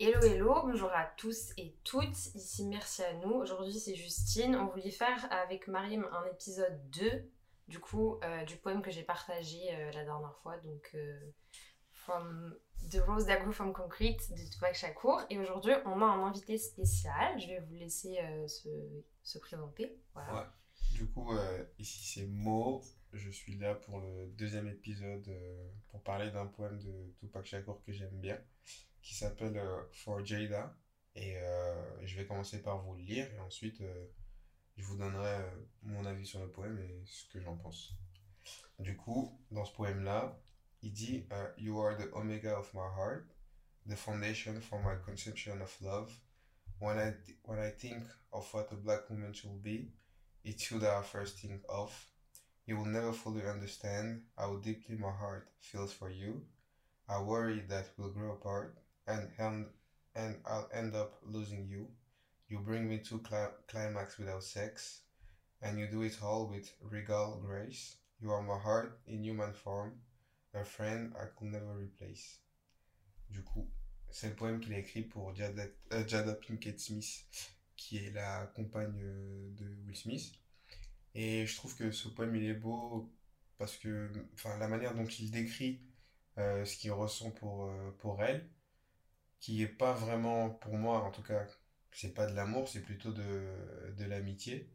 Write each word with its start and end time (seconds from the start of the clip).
Hello, 0.00 0.20
hello, 0.22 0.54
bonjour 0.62 0.92
à 0.92 1.06
tous 1.16 1.50
et 1.56 1.74
toutes. 1.82 2.32
Ici, 2.36 2.64
merci 2.66 3.02
à 3.02 3.14
nous. 3.14 3.32
Aujourd'hui, 3.32 3.72
c'est 3.72 3.96
Justine. 3.96 4.54
On 4.54 4.66
voulait 4.66 4.92
faire 4.92 5.26
avec 5.32 5.66
Marim 5.66 6.06
un 6.12 6.24
épisode 6.26 6.88
2, 6.90 7.28
du 7.66 7.80
coup, 7.80 8.16
euh, 8.22 8.44
du 8.44 8.54
poème 8.58 8.80
que 8.80 8.92
j'ai 8.92 9.02
partagé 9.02 9.58
euh, 9.72 9.90
la 9.90 10.04
dernière 10.04 10.36
fois. 10.36 10.56
Donc, 10.58 10.88
euh, 10.94 11.18
From 11.90 12.56
The 12.92 13.00
Rose 13.08 13.26
That 13.26 13.50
From 13.50 13.72
Concrete 13.72 14.30
de 14.30 14.48
Tupac 14.48 14.76
Shakur. 14.76 15.20
Et 15.30 15.38
aujourd'hui, 15.40 15.72
on 15.84 16.00
a 16.00 16.04
un 16.04 16.28
invité 16.28 16.58
spécial. 16.58 17.40
Je 17.40 17.48
vais 17.48 17.58
vous 17.58 17.74
laisser 17.74 18.20
se, 18.46 18.68
se, 19.24 19.38
présenter. 19.40 19.98
Voilà. 20.14 20.32
Ouais. 20.32 20.46
Du 20.92 21.08
coup, 21.08 21.32
ici, 21.80 22.06
c'est 22.06 22.26
Mo. 22.28 22.82
Je 23.12 23.30
suis 23.30 23.58
là 23.58 23.74
pour 23.74 23.98
le 23.98 24.28
deuxième 24.36 24.68
épisode 24.68 25.28
pour 25.88 26.00
parler 26.04 26.30
d'un 26.30 26.46
poème 26.46 26.78
de 26.78 27.12
Tupac 27.18 27.44
Shakur 27.46 27.82
que 27.82 27.90
j'aime 27.90 28.20
bien 28.20 28.38
qui 29.08 29.14
s'appelle 29.14 29.56
euh, 29.56 29.82
For 29.92 30.24
Jada. 30.24 30.76
Et 31.14 31.38
euh, 31.38 32.06
je 32.06 32.14
vais 32.16 32.26
commencer 32.26 32.60
par 32.60 32.78
vous 32.82 32.94
le 32.94 33.02
lire 33.02 33.26
et 33.34 33.40
ensuite 33.40 33.80
euh, 33.80 34.06
je 34.76 34.84
vous 34.84 34.98
donnerai 34.98 35.34
mon 35.82 36.04
avis 36.04 36.26
sur 36.26 36.40
le 36.40 36.50
poème 36.50 36.78
et 36.78 37.02
ce 37.06 37.26
que 37.32 37.40
j'en 37.40 37.56
pense. 37.56 37.94
Du 38.78 38.96
coup, 38.96 39.36
dans 39.50 39.64
ce 39.64 39.72
poème-là, 39.72 40.38
il 40.82 40.92
dit 40.92 41.26
You 41.56 41.80
are 41.80 41.96
the 41.96 42.12
omega 42.12 42.56
of 42.56 42.72
my 42.74 42.86
heart, 42.96 43.24
the 43.88 43.96
foundation 43.96 44.60
for 44.60 44.78
my 44.80 44.94
conception 45.04 45.60
of 45.62 45.74
love. 45.80 46.12
When 46.78 46.98
I, 46.98 47.14
when 47.44 47.58
I 47.58 47.70
think 47.70 48.04
of 48.30 48.46
what 48.52 48.68
a 48.70 48.76
black 48.76 49.08
woman 49.10 49.32
should 49.32 49.60
be, 49.62 49.90
it's 50.44 50.70
you 50.70 50.78
that 50.80 50.96
I 50.96 51.02
first 51.02 51.38
think 51.38 51.62
of. 51.68 51.90
You 52.66 52.76
will 52.76 52.84
never 52.84 53.12
fully 53.12 53.44
understand 53.46 54.22
how 54.36 54.58
deeply 54.58 54.96
my 54.96 55.10
heart 55.10 55.48
feels 55.60 55.92
for 55.92 56.10
you. 56.10 56.42
I 57.08 57.20
worry 57.22 57.64
that 57.68 57.88
we'll 57.96 58.10
grow 58.10 58.32
apart, 58.32 58.76
and 59.08 59.28
and 59.38 59.66
and 60.14 60.36
I'll 60.46 60.68
end 60.72 60.94
up 60.94 61.14
losing 61.24 61.66
you. 61.66 61.88
You 62.48 62.60
bring 62.60 62.88
me 62.88 62.98
to 63.08 63.18
cli- 63.18 63.56
climax 63.68 64.18
without 64.18 64.42
sex, 64.42 65.02
and 65.62 65.78
you 65.78 65.86
do 65.88 66.02
it 66.02 66.18
all 66.22 66.46
with 66.46 66.70
regal 66.82 67.40
grace. 67.44 67.96
You 68.20 68.30
are 68.32 68.42
my 68.42 68.58
heart 68.58 69.00
in 69.06 69.22
human 69.22 69.52
form, 69.52 69.92
a 70.54 70.64
friend 70.64 71.14
I 71.16 71.26
could 71.36 71.52
never 71.52 71.74
replace. 71.74 72.38
Du 73.30 73.42
coup, 73.42 73.68
c'est 74.10 74.28
le 74.28 74.34
poème 74.34 74.60
qu'il 74.60 74.72
a 74.74 74.78
écrit 74.78 75.02
pour 75.02 75.34
Jada, 75.34 75.64
euh, 75.92 76.06
Jada 76.06 76.34
Pinkett 76.34 76.80
Smith, 76.80 77.26
qui 77.76 77.98
est 77.98 78.10
la 78.10 78.46
compagne 78.54 78.98
euh, 79.02 79.50
de 79.54 79.66
Will 79.86 79.96
Smith. 79.96 80.32
Et 81.14 81.46
je 81.46 81.56
trouve 81.56 81.76
que 81.76 81.90
ce 81.90 82.08
poème 82.08 82.34
il 82.36 82.44
est 82.44 82.54
beau 82.54 83.10
parce 83.58 83.76
que, 83.76 84.10
enfin, 84.34 84.56
la 84.58 84.68
manière 84.68 84.94
dont 84.94 85.06
il 85.06 85.30
décrit 85.30 85.80
euh, 86.38 86.64
ce 86.64 86.76
qu'il 86.76 86.92
ressent 86.92 87.30
pour, 87.32 87.66
euh, 87.66 87.90
pour 87.98 88.22
elle, 88.22 88.48
qui 89.40 89.62
est 89.62 89.68
pas 89.68 89.92
vraiment, 89.92 90.50
pour 90.50 90.74
moi 90.74 91.02
en 91.04 91.10
tout 91.10 91.22
cas, 91.22 91.46
c'est 91.92 92.14
pas 92.14 92.26
de 92.26 92.34
l'amour, 92.34 92.68
c'est 92.68 92.82
plutôt 92.82 93.12
de, 93.12 93.94
de 93.96 94.04
l'amitié. 94.04 94.70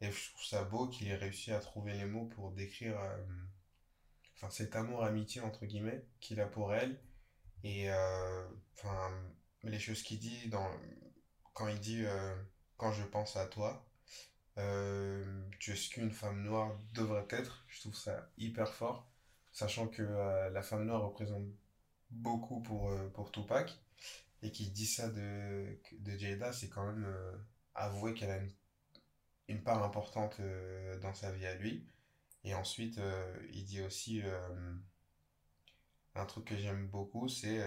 Et 0.00 0.10
je 0.10 0.30
trouve 0.32 0.44
ça 0.44 0.64
beau 0.64 0.88
qu'il 0.88 1.08
ait 1.08 1.16
réussi 1.16 1.52
à 1.52 1.60
trouver 1.60 1.94
les 1.94 2.04
mots 2.04 2.26
pour 2.26 2.50
décrire 2.52 3.00
euh, 3.00 3.24
enfin, 4.36 4.50
cet 4.50 4.76
amour-amitié, 4.76 5.40
entre 5.40 5.66
guillemets, 5.66 6.04
qu'il 6.20 6.40
a 6.40 6.46
pour 6.46 6.74
elle. 6.74 6.98
Et 7.62 7.90
euh, 7.90 8.48
enfin, 8.76 9.10
les 9.62 9.78
choses 9.78 10.02
qu'il 10.02 10.18
dit 10.18 10.48
dans, 10.48 10.68
quand 11.54 11.68
il 11.68 11.80
dit 11.80 12.04
euh, 12.04 12.34
Quand 12.76 12.92
je 12.92 13.04
pense 13.04 13.36
à 13.36 13.46
toi, 13.46 13.86
tu 15.58 15.72
es 15.72 15.76
ce 15.76 15.90
qu'une 15.90 16.10
femme 16.10 16.42
noire 16.42 16.76
devrait 16.92 17.26
être, 17.30 17.64
je 17.68 17.80
trouve 17.80 17.96
ça 17.96 18.30
hyper 18.38 18.72
fort, 18.72 19.08
sachant 19.52 19.88
que 19.88 20.02
la 20.02 20.62
femme 20.62 20.84
noire 20.86 21.02
représente 21.02 21.44
beaucoup 22.10 22.60
pour, 22.62 22.90
pour 23.14 23.32
Tupac 23.32 23.83
et 24.44 24.52
qui 24.52 24.70
dit 24.70 24.86
ça 24.86 25.08
de, 25.08 25.78
de 25.92 26.18
Jada, 26.18 26.52
c'est 26.52 26.68
quand 26.68 26.86
même 26.86 27.04
euh, 27.04 27.36
avouer 27.74 28.12
qu'elle 28.14 28.30
a 28.30 28.38
une, 29.48 29.62
part 29.62 29.82
importante 29.82 30.38
euh, 30.40 30.98
dans 31.00 31.14
sa 31.14 31.32
vie 31.32 31.46
à 31.46 31.54
lui. 31.54 31.88
Et 32.44 32.54
ensuite, 32.54 32.98
euh, 32.98 33.34
il 33.52 33.64
dit 33.64 33.80
aussi 33.80 34.22
un 36.14 36.26
truc 36.26 36.44
que 36.44 36.56
j'aime 36.56 36.88
beaucoup, 36.88 37.26
c'est 37.28 37.60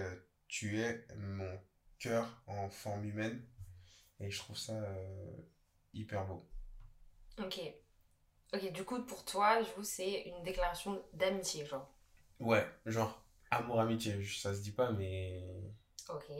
tu 0.46 0.78
es 0.78 1.04
mon 1.16 1.60
cœur 1.98 2.42
en 2.46 2.70
forme 2.70 3.04
humaine. 3.04 3.44
Et 4.20 4.30
je 4.30 4.38
trouve 4.38 4.56
ça 4.56 4.80
hyper 5.92 6.26
beau. 6.26 6.48
Ok. 7.38 7.60
Ok, 8.54 8.72
du 8.72 8.84
coup, 8.84 9.02
pour 9.02 9.24
toi, 9.24 9.62
du 9.62 9.70
coup, 9.72 9.82
c'est 9.82 10.22
une 10.22 10.42
déclaration 10.42 11.02
d'amitié, 11.12 11.66
genre. 11.66 11.92
Ouais, 12.38 12.64
genre 12.86 13.22
amour-amitié, 13.50 14.24
ça 14.24 14.54
se 14.54 14.60
dit 14.60 14.72
pas, 14.72 14.92
mais. 14.92 15.44
Ok. 16.08 16.32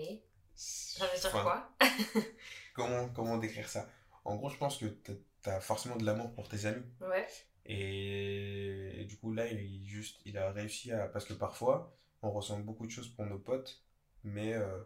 Ça 0.55 1.07
veut 1.07 1.21
dire 1.21 1.31
quoi? 1.31 1.71
comment, 2.75 3.09
comment 3.11 3.39
décrire 3.39 3.69
ça? 3.69 3.89
En 4.25 4.37
gros, 4.37 4.51
je 4.51 4.57
pense 4.57 4.79
que 4.79 4.87
tu 4.87 5.13
as 5.45 5.61
forcément 5.61 5.97
de 5.97 6.05
l'amour 6.05 6.33
pour 6.35 6.49
tes 6.49 6.67
amis. 6.67 6.85
Ouais. 7.01 7.27
Et, 7.67 9.05
du 9.09 9.17
coup, 9.19 9.33
là, 9.33 9.47
il, 9.47 9.87
juste, 9.87 10.21
il 10.25 10.39
a 10.39 10.51
réussi 10.51 10.91
à. 10.93 11.07
Parce 11.07 11.25
que 11.25 11.35
parfois, 11.35 11.97
on 12.23 12.31
ressent 12.31 12.59
beaucoup 12.61 12.87
de 12.87 12.91
choses 12.91 13.09
pour 13.09 13.27
nos 13.27 13.39
potes, 13.39 13.85
mais 14.25 14.55
euh, 14.55 14.79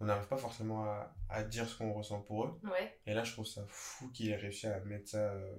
on 0.00 0.06
n'arrive 0.06 0.26
pas 0.26 0.36
forcément 0.36 0.84
à, 0.84 1.14
à 1.28 1.42
dire 1.42 1.68
ce 1.68 1.78
qu'on 1.78 1.92
ressent 1.92 2.20
pour 2.20 2.44
eux. 2.44 2.60
Ouais. 2.64 2.98
Et 3.06 3.14
là, 3.14 3.24
je 3.24 3.32
trouve 3.32 3.46
ça 3.46 3.64
fou 3.68 4.10
qu'il 4.10 4.30
ait 4.30 4.36
réussi 4.36 4.66
à 4.66 4.80
mettre 4.80 5.10
ça 5.10 5.32
euh, 5.32 5.56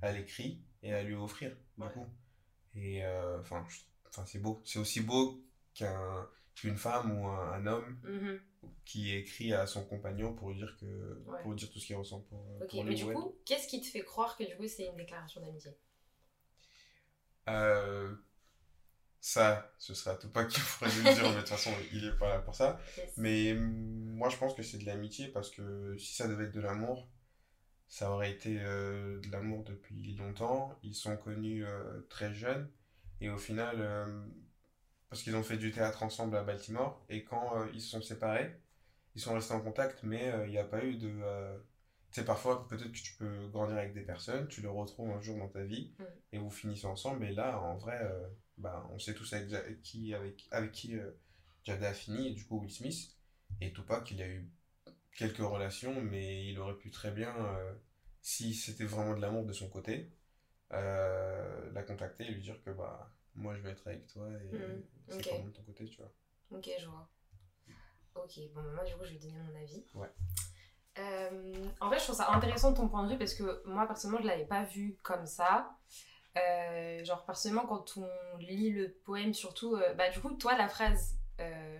à 0.00 0.12
l'écrit 0.12 0.62
et 0.82 0.94
à 0.94 1.02
lui 1.02 1.14
offrir, 1.14 1.56
du 1.76 1.88
coup. 1.88 2.06
Et 2.74 3.04
euh, 3.04 3.40
enfin, 3.40 3.66
c'est 4.24 4.38
beau. 4.38 4.62
C'est 4.64 4.78
aussi 4.78 5.00
beau 5.00 5.42
qu'un 5.74 6.28
qu'une 6.56 6.76
femme 6.76 7.12
ou 7.20 7.26
un, 7.26 7.66
homme 7.66 7.98
mm-hmm. 8.04 8.70
qui 8.84 9.14
écrit 9.14 9.52
à 9.52 9.66
son 9.66 9.84
compagnon 9.84 10.34
pour 10.34 10.52
dire 10.54 10.76
que 10.80 11.22
pour 11.42 11.54
dire 11.54 11.70
tout 11.70 11.78
ce 11.78 11.86
qu'il 11.86 11.96
ressent 11.96 12.20
pour, 12.22 12.40
ok 12.62 12.84
mais 12.84 12.94
du 12.94 13.04
coup 13.04 13.36
qu'est-ce 13.44 13.68
qui 13.68 13.80
te 13.80 13.86
fait 13.86 14.02
croire 14.02 14.36
que 14.36 14.44
du 14.44 14.56
coup 14.56 14.66
c'est 14.66 14.86
une 14.86 14.96
déclaration 14.96 15.40
d'amitié? 15.42 15.76
Euh, 17.48 18.12
ça 19.20 19.70
ce 19.78 19.92
sera 19.92 20.16
tout 20.16 20.30
pas 20.30 20.46
qui 20.46 20.58
pourrait 20.78 20.90
nous 20.96 21.02
dire 21.02 21.22
mais 21.24 21.34
de 21.34 21.40
toute 21.40 21.48
façon 21.50 21.70
il 21.92 22.06
est 22.06 22.18
pas 22.18 22.30
là 22.30 22.38
pour 22.40 22.54
ça. 22.54 22.80
Mais 23.18 23.54
moi 23.54 24.30
je 24.30 24.36
pense 24.38 24.54
que 24.54 24.62
c'est 24.62 24.78
de 24.78 24.86
l'amitié 24.86 25.28
parce 25.28 25.50
que 25.50 25.96
si 25.98 26.14
ça 26.14 26.26
devait 26.26 26.44
être 26.44 26.54
de 26.54 26.60
l'amour 26.60 27.06
ça 27.88 28.10
aurait 28.10 28.32
été 28.32 28.58
euh, 28.60 29.20
de 29.20 29.30
l'amour 29.30 29.62
depuis 29.62 30.16
longtemps. 30.16 30.76
Ils 30.82 30.94
sont 30.94 31.16
connus 31.16 31.64
euh, 31.64 32.00
très 32.08 32.34
jeunes. 32.34 32.68
Et 33.20 33.30
au 33.30 33.38
final 33.38 33.80
parce 35.08 35.22
qu'ils 35.22 35.36
ont 35.36 35.42
fait 35.42 35.56
du 35.56 35.70
théâtre 35.72 36.02
ensemble 36.02 36.36
à 36.36 36.42
Baltimore 36.42 37.04
et 37.08 37.24
quand 37.24 37.66
ils 37.72 37.80
se 37.80 37.90
sont 37.90 38.02
séparés 38.02 38.56
ils 39.16 39.20
sont 39.20 39.34
restés 39.34 39.54
en 39.54 39.60
contact, 39.60 40.02
mais 40.02 40.30
euh, 40.30 40.46
il 40.46 40.50
n'y 40.50 40.58
a 40.58 40.64
pas 40.64 40.84
eu 40.84 40.96
de. 40.96 41.10
Euh, 41.22 41.56
tu 42.12 42.20
sais, 42.20 42.24
parfois, 42.24 42.68
peut-être 42.68 42.92
que 42.92 42.98
tu 42.98 43.14
peux 43.14 43.48
grandir 43.48 43.78
avec 43.78 43.94
des 43.94 44.02
personnes, 44.02 44.46
tu 44.48 44.60
les 44.60 44.68
retrouves 44.68 45.10
un 45.10 45.20
jour 45.20 45.38
dans 45.38 45.48
ta 45.48 45.64
vie, 45.64 45.92
et 46.32 46.38
vous 46.38 46.50
finissez 46.50 46.86
ensemble, 46.86 47.24
et 47.24 47.32
là, 47.32 47.58
en 47.60 47.76
vrai, 47.76 47.98
euh, 48.02 48.28
bah, 48.58 48.86
on 48.92 48.98
sait 48.98 49.14
tous 49.14 49.32
avec 49.32 49.82
qui, 49.82 50.14
avec, 50.14 50.46
avec 50.50 50.72
qui 50.72 50.96
Jada 51.64 51.88
a 51.88 51.94
fini, 51.94 52.28
et 52.28 52.30
du 52.32 52.44
coup, 52.44 52.60
Will 52.60 52.70
Smith, 52.70 53.16
et 53.60 53.72
Tupac, 53.72 54.10
il 54.10 54.22
a 54.22 54.28
eu 54.28 54.48
quelques 55.12 55.38
relations, 55.38 56.00
mais 56.00 56.46
il 56.46 56.58
aurait 56.58 56.76
pu 56.76 56.90
très 56.90 57.10
bien, 57.10 57.34
si 58.22 58.54
c'était 58.54 58.84
vraiment 58.84 59.16
de 59.16 59.20
l'amour 59.20 59.44
de 59.44 59.52
son 59.52 59.68
côté, 59.68 60.12
la 60.70 61.82
contacter 61.86 62.24
et 62.24 62.30
lui 62.30 62.42
dire 62.42 62.62
que 62.62 62.70
bah 62.70 63.15
moi 63.36 63.54
je 63.54 63.60
vais 63.60 63.70
être 63.70 63.86
avec 63.86 64.06
toi 64.06 64.26
et 64.28 64.56
mm. 64.56 64.82
c'est 65.08 65.16
okay. 65.16 65.42
de 65.42 65.50
ton 65.50 65.62
côté 65.62 65.84
tu 65.84 65.98
vois 65.98 66.12
ok 66.50 66.70
je 66.78 66.86
vois 66.86 67.08
Ok, 68.22 68.40
bon, 68.54 68.62
moi 68.74 68.84
du 68.84 68.94
coup 68.94 69.04
je 69.04 69.12
vais 69.12 69.18
donner 69.18 69.38
mon 69.38 69.60
avis. 69.60 69.84
Ouais. 69.94 70.10
Euh, 70.98 71.52
en 71.80 71.90
fait, 71.90 71.98
je 71.98 72.04
trouve 72.04 72.16
ça 72.16 72.32
intéressant 72.32 72.70
de 72.70 72.76
ton 72.76 72.88
point 72.88 73.04
de 73.04 73.12
vue 73.12 73.18
parce 73.18 73.34
que 73.34 73.62
moi 73.66 73.86
personnellement 73.86 74.22
je 74.22 74.26
l'avais 74.28 74.46
pas 74.46 74.64
vu 74.64 74.98
comme 75.02 75.26
ça. 75.26 75.76
Euh, 76.38 77.02
genre 77.04 77.24
personnellement 77.24 77.66
quand 77.66 77.96
on 77.96 78.36
lit 78.38 78.70
le 78.70 78.92
poème 79.04 79.32
surtout, 79.32 79.74
euh, 79.74 79.94
bah 79.94 80.10
du 80.10 80.20
coup 80.20 80.30
toi 80.34 80.56
la 80.56 80.68
phrase 80.68 81.18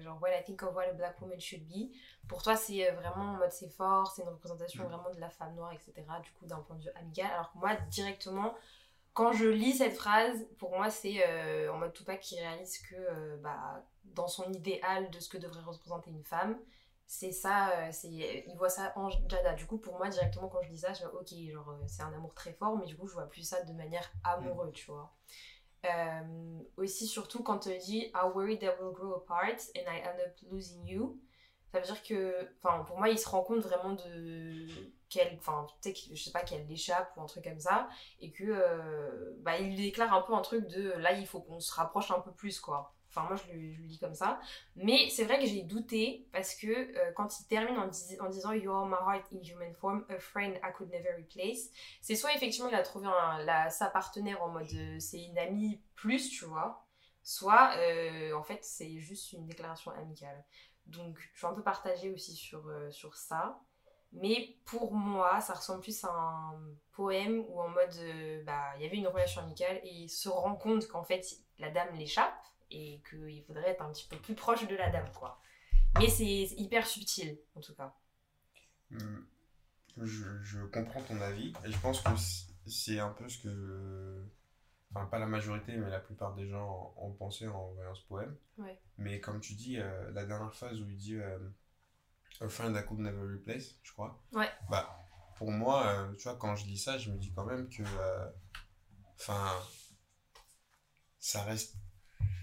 genre 0.01 0.21
When 0.21 0.33
I 0.39 0.45
think 0.45 0.63
of 0.63 0.75
what 0.75 0.85
a 0.85 0.93
black 0.93 1.21
woman 1.21 1.41
should 1.41 1.67
be, 1.67 1.91
pour 2.29 2.43
toi 2.43 2.57
c'est 2.57 2.91
vraiment 2.93 3.33
en 3.33 3.37
mode 3.37 3.53
c'est 3.53 3.71
fort, 3.71 4.13
c'est 4.15 4.23
une 4.23 4.29
représentation 4.29 4.85
mm. 4.85 4.87
vraiment 4.87 5.11
de 5.11 5.21
la 5.21 5.31
femme 5.31 5.55
noire 5.55 5.73
etc. 5.73 6.07
Du 6.23 6.31
coup 6.33 6.47
d'un 6.47 6.61
point 6.61 6.77
de 6.77 6.83
vue 6.83 6.91
amical, 6.95 7.31
alors 7.31 7.53
que 7.53 7.59
moi 7.59 7.75
directement 7.91 8.55
quand 9.17 9.33
je 9.33 9.47
lis 9.49 9.73
cette 9.73 9.97
phrase, 9.97 10.47
pour 10.59 10.71
moi 10.77 10.91
c'est 10.91 11.19
en 11.69 11.79
mode 11.79 11.93
Tupac 11.93 12.21
qui 12.21 12.39
réalise 12.39 12.79
que 12.79 13.37
bah 13.39 13.83
dans 14.05 14.29
son 14.29 14.53
idéal 14.53 15.11
de 15.11 15.19
ce 15.19 15.29
que 15.29 15.39
devrait 15.39 15.63
représenter 15.63 16.11
une 16.11 16.25
femme 16.25 16.57
c'est 17.07 17.33
ça 17.33 17.71
euh, 17.71 17.89
c'est 17.93 18.09
il 18.09 18.55
voit 18.57 18.69
ça 18.69 18.93
en 18.97 19.09
Jada. 19.09 19.55
Du 19.55 19.67
coup 19.67 19.79
pour 19.79 19.97
moi 19.97 20.09
directement 20.09 20.49
quand 20.49 20.63
je 20.63 20.71
dis 20.71 20.79
ça 20.79 20.93
je 20.93 21.05
me 21.05 21.11
ok 21.11 21.53
genre 21.53 21.71
euh, 21.71 21.85
c'est 21.87 22.03
un 22.03 22.13
amour 22.13 22.35
très 22.35 22.53
fort 22.53 22.77
mais 22.77 22.87
du 22.87 22.97
coup 22.97 23.07
je 23.07 23.15
vois 23.15 23.29
plus 23.29 23.43
ça 23.43 23.63
de 23.63 23.73
manière 23.73 24.11
amoureuse 24.25 24.73
tu 24.73 24.91
vois. 24.91 25.15
Euh, 25.85 26.59
aussi 26.77 27.07
surtout 27.07 27.45
quand 27.45 27.61
tu 27.61 27.77
dis 27.79 28.11
I 28.15 28.31
worry 28.35 28.59
that 28.59 28.77
we'll 28.81 28.93
grow 28.93 29.15
apart 29.15 29.61
and 29.77 29.89
I 29.89 30.01
end 30.01 30.19
up 30.27 30.37
losing 30.51 30.85
you 30.85 31.21
ça 31.71 31.79
veut 31.79 31.87
dire 31.87 32.03
que 32.03 32.51
enfin 32.61 32.83
pour 32.83 32.99
moi 32.99 33.09
il 33.09 33.19
se 33.19 33.29
rend 33.29 33.45
compte 33.45 33.61
vraiment 33.61 33.93
de 33.93 34.67
qu'elle 35.09 35.37
enfin 35.39 35.67
tu 35.83 35.93
sais 35.93 36.15
je 36.15 36.23
sais 36.23 36.33
pas 36.33 36.41
qu'elle 36.43 36.67
l'échappe 36.67 37.13
ou 37.17 37.23
un 37.23 37.27
truc 37.27 37.45
comme 37.45 37.61
ça 37.61 37.89
et 38.21 38.33
que 38.33 39.35
bah 39.41 39.59
il 39.59 39.77
déclare 39.77 40.13
un 40.13 40.23
peu 40.23 40.35
un 40.35 40.43
truc 40.43 40.67
de 40.69 40.91
là 40.93 41.13
il 41.13 41.27
faut 41.27 41.41
qu'on 41.41 41.61
se 41.61 41.73
rapproche 41.75 42.11
un 42.11 42.21
peu 42.21 42.33
plus 42.33 42.61
quoi 42.61 42.93
Enfin, 43.09 43.29
moi, 43.29 43.37
je 43.37 43.51
le, 43.55 43.73
je 43.73 43.81
le 43.81 43.87
lis 43.87 43.99
comme 43.99 44.13
ça. 44.15 44.39
Mais 44.75 45.09
c'est 45.09 45.25
vrai 45.25 45.39
que 45.39 45.47
j'ai 45.47 45.63
douté 45.63 46.29
parce 46.33 46.55
que 46.55 46.67
euh, 46.69 47.13
quand 47.15 47.41
il 47.41 47.47
termine 47.47 47.79
en, 47.79 47.87
dis- 47.87 48.19
disant 48.31 48.53
You 48.53 48.71
are 48.73 48.85
my 48.85 48.97
heart 49.01 49.27
in 49.33 49.39
human 49.43 49.73
form, 49.73 50.05
a 50.11 50.19
friend 50.19 50.57
I 50.63 50.71
could 50.77 50.91
never 50.91 51.15
replace, 51.17 51.71
c'est 52.03 52.15
soit 52.15 52.35
effectivement 52.35 52.69
il 52.69 52.75
a 52.75 52.83
trouvé 52.83 53.07
un- 53.07 53.71
sa 53.71 53.87
partenaire 53.89 54.43
en 54.43 54.49
mode 54.51 54.67
euh, 54.75 54.99
c'est 55.01 55.23
une 55.23 55.39
amie 55.39 55.81
plus, 55.95 56.29
tu 56.29 56.45
vois, 56.45 56.87
soit 57.23 57.73
euh, 57.79 58.33
en 58.35 58.43
fait 58.43 58.63
c'est 58.63 58.99
juste 58.99 59.33
une 59.33 59.47
déclaration 59.47 59.93
amicale. 59.93 60.45
Donc 60.87 61.19
je 61.19 61.39
suis 61.39 61.47
un 61.47 61.55
peu 61.55 61.63
partagée 61.63 62.11
aussi 62.13 62.35
sur, 62.35 62.69
euh, 62.69 62.91
sur 62.91 63.17
ça. 63.17 63.59
Mais 64.13 64.57
pour 64.65 64.95
moi, 64.95 65.41
ça 65.41 65.55
ressemble 65.55 65.83
plus 65.83 66.05
à 66.05 66.09
un 66.11 66.59
poème 66.93 67.45
où 67.49 67.61
en 67.61 67.69
mode, 67.69 67.95
euh, 67.99 68.43
bah, 68.45 68.73
il 68.77 68.83
y 68.83 68.87
avait 68.87 68.97
une 68.97 69.09
relation 69.09 69.43
amicale 69.43 69.79
et 69.83 69.91
il 69.91 70.09
se 70.09 70.29
rend 70.29 70.55
compte 70.57 70.89
qu'en 70.89 71.03
fait, 71.05 71.25
la 71.59 71.71
dame 71.71 71.95
l'échappe 71.97 72.43
et 72.71 73.03
qu'il 73.09 73.43
faudrait 73.45 73.71
être 73.71 73.83
un 73.83 73.93
petit 73.93 74.09
peu 74.09 74.17
plus 74.17 74.35
proche 74.35 74.67
de 74.67 74.75
la 74.77 74.91
dame, 74.91 75.11
quoi. 75.13 75.41
Mais 75.99 76.09
c'est 76.09 76.25
hyper 76.57 76.87
subtil, 76.87 77.39
en 77.55 77.61
tout 77.61 77.75
cas. 77.75 77.95
Hum, 78.93 79.27
Je, 79.99 80.43
je 80.43 80.61
comprends 80.67 81.03
ton 81.03 81.21
avis 81.21 81.53
et 81.65 81.71
je 81.71 81.79
pense 81.79 82.01
que 82.01 82.11
c'est 82.67 82.99
un 82.99 83.11
peu 83.11 83.29
ce 83.29 83.39
que. 83.43 84.25
Enfin, 84.95 85.07
pas 85.07 85.19
la 85.19 85.27
majorité, 85.27 85.77
mais 85.77 85.91
la 85.91 86.01
plupart 86.01 86.35
des 86.35 86.49
gens 86.49 86.95
ont 86.97 87.13
pensé 87.13 87.47
en 87.49 87.73
voyant 87.73 87.95
ce 87.95 88.05
poème. 88.07 88.37
Ouais. 88.57 88.79
Mais 88.99 89.21
comme 89.21 89.41
tu 89.41 89.55
dis, 89.55 89.79
euh, 89.79 90.11
la 90.13 90.25
dernière 90.25 90.55
phrase 90.55 90.81
où 90.81 90.89
il 90.89 90.97
dit 90.97 91.17
euh, 91.17 91.39
A 92.41 92.49
friend 92.49 92.77
I 92.77 92.83
could 92.87 92.99
never 93.01 93.23
replace, 93.35 93.77
je 93.83 93.93
crois. 93.93 94.21
Ouais. 94.33 94.51
Bah, 94.71 94.99
pour 95.37 95.51
moi, 95.51 95.87
euh, 95.87 96.13
tu 96.17 96.25
vois, 96.25 96.37
quand 96.37 96.55
je 96.57 96.67
lis 96.67 96.79
ça, 96.79 96.99
je 96.99 97.11
me 97.11 97.17
dis 97.17 97.33
quand 97.35 97.45
même 97.47 97.69
que. 97.69 97.83
euh, 97.83 98.27
Enfin. 99.19 99.51
ça 101.19 101.43
reste. 101.43 101.77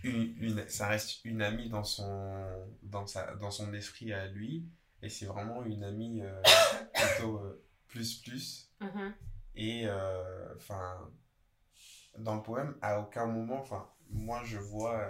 Une, 0.03 0.35
une- 0.39 0.67
ça 0.67 0.87
reste 0.87 1.23
une 1.23 1.41
amie 1.41 1.69
dans 1.69 1.83
son, 1.85 2.67
dans, 2.81 3.07
sa, 3.07 3.35
dans 3.35 3.51
son 3.51 3.73
esprit 3.73 4.11
à 4.11 4.27
lui. 4.27 4.67
Et 5.01 5.09
c'est 5.09 5.25
vraiment 5.25 5.63
une 5.63 5.83
amie 5.83 6.21
euh, 6.21 6.41
plutôt 6.93 7.41
plus 7.87 8.15
plus. 8.21 8.69
Mhm. 8.81 9.13
Et 9.55 9.83
euh, 9.87 10.53
enfin, 10.57 11.09
dans 12.17 12.35
le 12.35 12.41
poème, 12.41 12.75
à 12.81 12.99
aucun 12.99 13.27
moment, 13.27 13.59
enfin, 13.61 13.87
moi 14.09 14.41
je 14.43 14.57
vois 14.57 15.07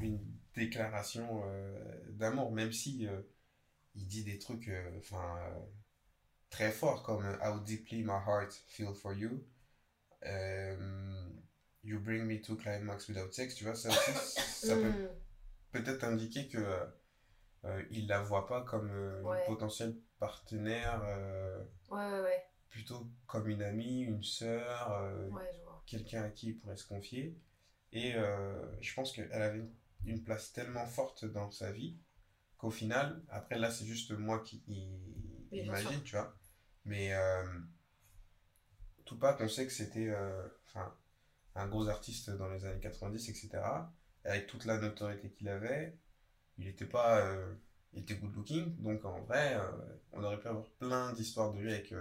une 0.00 0.18
déclaration 0.54 1.42
euh, 1.46 2.00
d'amour, 2.12 2.52
même 2.52 2.72
si 2.72 3.06
euh, 3.06 3.20
il 3.94 4.06
dit 4.06 4.24
des 4.24 4.38
trucs, 4.38 4.68
euh, 4.68 4.90
enfin, 4.98 5.36
euh, 5.38 5.58
très 6.50 6.70
forts 6.72 7.02
comme 7.02 7.24
euh, 7.24 7.36
How 7.44 7.60
deeply 7.60 8.02
my 8.02 8.18
heart 8.26 8.52
feel 8.68 8.94
for 8.94 9.12
you. 9.12 9.44
Euh, 10.24 11.28
you 11.82 11.98
bring 11.98 12.24
me 12.24 12.40
to 12.40 12.56
climax 12.56 13.08
without 13.08 13.32
sex, 13.32 13.54
tu 13.54 13.64
vois, 13.64 13.74
ça 13.74 13.88
aussi, 13.90 14.12
ça 14.66 14.76
peut 14.76 14.90
Mm. 14.90 15.08
peut-être 15.72 16.04
indiquer 16.04 16.48
que 16.48 16.64
il 17.90 18.08
la 18.08 18.20
voit 18.20 18.46
pas 18.48 18.62
comme 18.62 18.90
Ouais. 19.24 19.38
une 19.40 19.46
potentielle 19.46 19.96
partenaire. 20.18 21.00
Ouais, 21.90 21.98
ouais, 22.10 22.20
ouais. 22.20 22.44
plutôt 22.68 23.08
comme 23.26 23.48
une 23.48 23.62
amie, 23.62 24.00
une 24.02 24.22
sœur, 24.24 25.00
quelqu'un 25.86 26.24
à 26.24 26.30
qui 26.30 26.48
il 26.48 26.58
pourrait 26.58 26.76
se 26.76 26.86
confier. 26.86 27.36
Et 27.92 28.12
je 28.80 28.94
pense 28.94 29.12
qu'elle 29.12 29.32
avait 29.32 29.62
une 30.04 30.22
place 30.24 30.52
tellement 30.52 30.86
forte 30.86 31.24
dans 31.24 31.50
sa 31.52 31.70
vie 31.72 31.96
qu'au 32.62 32.70
final, 32.70 33.22
après 33.28 33.58
là 33.58 33.70
c'est 33.70 33.84
juste 33.86 34.12
moi 34.12 34.40
qui 34.44 34.62
imagine, 35.52 36.02
tu 36.04 36.16
vois. 36.16 36.34
Mais 36.84 37.12
euh, 37.14 37.44
Tupac, 39.04 39.40
on 39.40 39.48
sait 39.48 39.66
que 39.66 39.72
c'était 39.72 40.08
euh, 40.08 40.48
un 41.54 41.66
gros 41.68 41.88
artiste 41.88 42.30
dans 42.30 42.48
les 42.48 42.64
années 42.64 42.80
90, 42.80 43.28
etc. 43.28 43.50
Et 44.24 44.28
avec 44.28 44.46
toute 44.46 44.64
la 44.64 44.78
notoriété 44.78 45.30
qu'il 45.30 45.48
avait, 45.48 45.98
il 46.58 46.66
n'était 46.66 46.86
pas... 46.86 47.20
euh, 47.26 47.54
il 47.94 48.02
était 48.02 48.14
good 48.14 48.34
looking, 48.34 48.76
donc 48.82 49.04
en 49.04 49.20
vrai, 49.22 49.54
euh, 49.56 49.70
on 50.12 50.24
aurait 50.24 50.40
pu 50.40 50.48
avoir 50.48 50.66
plein 50.78 51.12
d'histoires 51.12 51.52
de 51.52 51.58
lui 51.60 51.72
avec 51.72 51.94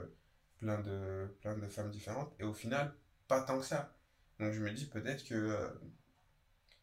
plein, 0.57 0.79
de, 0.79 1.35
plein 1.41 1.57
de 1.57 1.67
femmes 1.67 1.91
différentes, 1.91 2.33
et 2.39 2.43
au 2.43 2.53
final, 2.53 2.93
pas 3.27 3.41
tant 3.41 3.59
que 3.59 3.65
ça. 3.65 3.93
Donc 4.39 4.53
je 4.53 4.61
me 4.61 4.71
dis 4.71 4.85
peut-être 4.85 5.25
que 5.25 5.69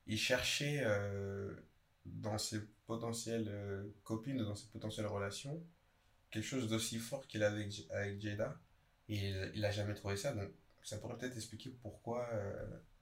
il 0.06 0.18
cherchait 0.18 0.82
euh, 0.84 1.54
dans 2.14 2.38
ses 2.38 2.60
potentielles 2.86 3.48
euh, 3.48 3.84
copines, 4.04 4.38
dans 4.38 4.54
ses 4.56 4.68
potentielles 4.68 5.06
relations, 5.06 5.62
quelque 6.30 6.44
chose 6.44 6.68
d'aussi 6.68 6.98
fort 6.98 7.26
qu'il 7.26 7.42
avait 7.42 7.62
avec, 7.62 7.86
avec 7.90 8.20
Jada, 8.20 8.58
et 9.08 9.28
il, 9.30 9.52
il 9.54 9.64
a 9.64 9.70
jamais 9.70 9.94
trouvé 9.94 10.16
ça, 10.16 10.32
donc 10.32 10.50
ça 10.82 10.98
pourrait 10.98 11.16
peut-être 11.18 11.36
expliquer 11.36 11.70
pourquoi 11.82 12.28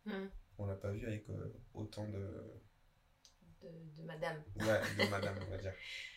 Mm. 0.06 0.28
on 0.58 0.66
l'a 0.66 0.76
pas 0.76 0.92
vu 0.92 1.04
avec 1.06 1.28
euh, 1.30 1.52
autant 1.74 2.06
de, 2.08 2.30
De, 3.62 3.68
de 4.00 4.06
madame. 4.06 4.42
ouais, 4.56 4.80
de 5.04 5.10
madame, 5.10 5.36
on 5.46 5.50
va 5.50 5.58
dire. 5.58 5.72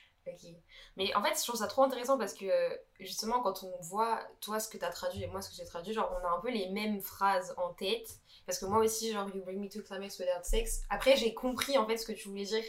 Mais 0.98 1.14
en 1.16 1.24
fait, 1.24 1.38
je 1.38 1.44
trouve 1.44 1.60
ça 1.60 1.68
trop 1.68 1.84
intéressant 1.84 2.18
parce 2.18 2.34
que 2.34 2.46
euh, 2.46 2.76
justement, 3.00 3.42
quand 3.42 3.64
on 3.64 3.82
voit 3.82 4.20
toi 4.42 4.60
ce 4.60 4.70
que 4.70 4.78
tu 4.78 4.86
as 4.86 4.90
traduit 4.90 5.24
et 5.24 5.28
moi 5.28 5.42
ce 5.42 5.50
que 5.50 5.56
j'ai 5.56 5.66
traduit, 5.66 5.94
genre 5.94 6.12
on 6.22 6.26
a 6.26 6.30
un 6.30 6.40
peu 6.40 6.50
les 6.50 6.70
mêmes 6.70 7.02
phrases 7.02 7.54
en 7.58 7.74
tête. 7.74 8.20
Parce 8.46 8.60
que 8.60 8.66
moi 8.66 8.80
aussi, 8.80 9.12
genre 9.12 9.30
You 9.34 9.44
bring 9.44 9.60
me 9.60 9.70
to 9.70 9.82
climax 9.82 10.18
without 10.20 10.44
sex. 10.44 10.82
Après, 10.90 11.16
j'ai 11.16 11.34
compris 11.34 11.78
en 11.78 11.86
fait 11.86 11.98
ce 11.98 12.06
que 12.06 12.14
tu 12.14 12.30
voulais 12.30 12.46
dire. 12.46 12.64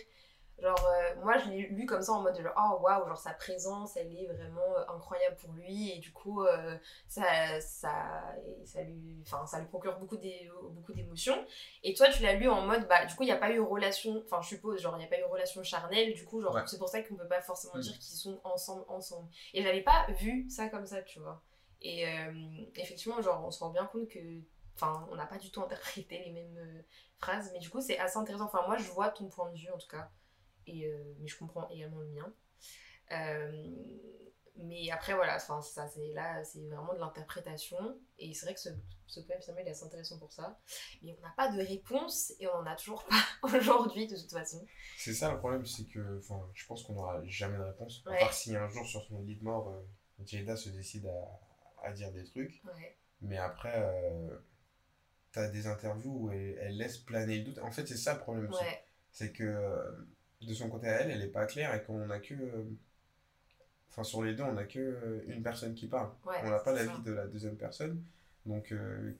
Genre, 0.60 0.86
euh, 0.86 1.14
moi 1.22 1.38
je 1.38 1.48
l'ai 1.48 1.68
lu 1.68 1.86
comme 1.86 2.02
ça 2.02 2.12
en 2.12 2.20
mode 2.20 2.38
genre, 2.38 2.52
oh 2.56 2.82
waouh, 2.82 3.06
genre 3.08 3.16
sa 3.16 3.32
présence 3.32 3.96
elle 3.96 4.14
est 4.14 4.26
vraiment 4.26 4.76
euh, 4.76 4.84
incroyable 4.94 5.36
pour 5.36 5.52
lui 5.54 5.92
et 5.92 5.98
du 5.98 6.12
coup, 6.12 6.42
euh, 6.44 6.76
ça, 7.08 7.24
ça, 7.60 8.34
ça, 8.66 8.82
lui, 8.82 9.24
ça 9.46 9.58
lui 9.58 9.66
procure 9.68 9.98
beaucoup 9.98 10.18
d'é- 10.18 10.50
beaucoup 10.72 10.92
d'émotions. 10.92 11.44
Et 11.82 11.94
toi, 11.94 12.08
tu 12.10 12.22
l'as 12.22 12.34
lu 12.34 12.48
en 12.48 12.60
mode, 12.66 12.86
bah, 12.88 13.06
du 13.06 13.14
coup, 13.14 13.22
il 13.22 13.26
n'y 13.26 13.32
a 13.32 13.38
pas 13.38 13.50
eu 13.50 13.60
relation, 13.60 14.22
enfin, 14.26 14.42
je 14.42 14.48
suppose, 14.48 14.80
genre, 14.80 14.94
il 14.96 14.98
n'y 14.98 15.04
a 15.06 15.08
pas 15.08 15.18
eu 15.18 15.24
relation 15.24 15.62
charnelle, 15.62 16.12
du 16.12 16.24
coup, 16.26 16.42
genre, 16.42 16.54
Ouais. 16.54 16.62
c'est 16.66 16.78
pour 16.78 16.88
ça 16.90 17.02
qu'on 17.02 17.14
peut 17.16 17.26
pas 17.28 17.40
forcément 17.40 17.76
Mm. 17.76 17.80
dire 17.80 17.98
qu'ils 17.98 18.16
sont 18.18 18.38
ensemble, 18.44 18.84
ensemble. 18.88 19.28
Et 19.54 19.62
j'avais 19.62 19.82
pas 19.82 20.06
vu 20.18 20.48
ça 20.50 20.68
comme 20.68 20.84
ça, 20.86 21.00
tu 21.02 21.20
vois. 21.20 21.42
Et 21.80 22.04
effectivement, 22.76 23.22
genre, 23.22 23.42
on 23.46 23.50
se 23.50 23.60
rend 23.64 23.70
bien 23.70 23.86
compte 23.86 24.08
que, 24.08 24.18
enfin, 24.74 25.08
on 25.10 25.16
n'a 25.16 25.24
pas 25.26 25.38
du 25.38 25.50
tout 25.50 25.62
interprété 25.62 26.18
les 26.18 26.30
mêmes 26.32 26.56
euh, 26.58 26.82
phrases, 27.18 27.50
mais 27.54 27.58
du 27.58 27.70
coup, 27.70 27.80
c'est 27.80 27.98
assez 27.98 28.18
intéressant. 28.18 28.44
Enfin, 28.44 28.62
moi, 28.66 28.76
je 28.76 28.90
vois 28.90 29.08
ton 29.08 29.28
point 29.28 29.50
de 29.50 29.56
vue, 29.56 29.70
en 29.70 29.78
tout 29.78 29.88
cas, 29.88 30.10
et, 30.70 30.86
euh, 30.86 31.14
mais 31.20 31.28
je 31.28 31.38
comprends 31.38 31.68
également 31.70 32.00
le 32.00 32.08
mien. 32.08 32.32
Euh, 33.12 33.52
mais 34.56 34.90
après, 34.90 35.14
voilà, 35.14 35.38
ça, 35.38 35.60
c'est 35.62 36.08
là, 36.12 36.44
c'est 36.44 36.66
vraiment 36.68 36.92
de 36.94 36.98
l'interprétation. 36.98 37.98
Et 38.18 38.34
c'est 38.34 38.44
vrai 38.46 38.54
que 38.54 38.60
ce, 38.60 38.68
ce 39.06 39.20
poème, 39.20 39.40
finalement, 39.40 39.62
il 39.62 39.68
est 39.68 39.70
assez 39.70 39.84
intéressant 39.84 40.18
pour 40.18 40.32
ça. 40.32 40.58
Mais 41.02 41.16
on 41.18 41.22
n'a 41.22 41.32
pas 41.36 41.50
de 41.50 41.58
réponse 41.62 42.34
et 42.38 42.46
on 42.46 42.62
n'en 42.62 42.66
a 42.66 42.76
toujours 42.76 43.04
pas 43.04 43.24
aujourd'hui, 43.56 44.06
de 44.06 44.16
toute 44.16 44.30
façon. 44.30 44.64
C'est 44.98 45.14
ça 45.14 45.32
le 45.32 45.38
problème, 45.38 45.64
c'est 45.64 45.86
que 45.86 46.20
je 46.54 46.66
pense 46.66 46.82
qu'on 46.84 46.92
n'aura 46.94 47.24
jamais 47.24 47.56
de 47.56 47.62
réponse. 47.62 48.02
À 48.06 48.10
Ouais. 48.10 48.18
part 48.18 48.34
si 48.34 48.54
un 48.54 48.68
jour 48.68 48.86
sur 48.86 49.02
son 49.04 49.22
lit 49.22 49.36
de 49.36 49.44
mort, 49.44 49.70
euh, 49.70 49.80
Jada 50.26 50.56
se 50.56 50.68
décide 50.68 51.06
à, 51.06 51.40
à 51.88 51.92
dire 51.92 52.12
des 52.12 52.24
trucs. 52.24 52.62
Ouais. 52.64 52.96
Mais 53.22 53.38
après, 53.38 53.74
euh, 53.76 54.28
t'as 55.32 55.48
des 55.48 55.66
interviews 55.68 56.12
où 56.26 56.30
elle, 56.32 56.58
elle 56.60 56.76
laisse 56.76 56.98
planer 56.98 57.38
le 57.38 57.44
doute. 57.44 57.58
En 57.60 57.70
fait, 57.70 57.86
c'est 57.86 57.96
ça 57.96 58.14
le 58.14 58.20
problème 58.20 58.50
aussi. 58.50 58.62
Ouais. 58.62 58.84
C'est 59.10 59.32
que 59.32 59.42
euh, 59.44 59.90
de 60.46 60.54
son 60.54 60.68
côté 60.70 60.88
à 60.88 61.00
elle, 61.02 61.10
elle 61.10 61.18
n'est 61.20 61.26
pas 61.28 61.46
claire 61.46 61.74
et 61.74 61.82
qu'on 61.82 62.08
a 62.10 62.18
que. 62.18 62.34
euh, 62.34 62.64
Enfin, 63.90 64.04
sur 64.04 64.22
les 64.22 64.34
deux, 64.34 64.44
on 64.44 64.52
n'a 64.52 64.64
que 64.64 64.78
euh, 64.78 65.24
une 65.26 65.42
personne 65.42 65.74
qui 65.74 65.88
parle. 65.88 66.10
Ouais, 66.24 66.36
on 66.44 66.50
n'a 66.50 66.60
pas 66.60 66.72
l'avis 66.72 67.02
de 67.02 67.12
la 67.12 67.26
deuxième 67.26 67.56
personne. 67.56 68.02
Donc, 68.46 68.70
euh, 68.72 69.12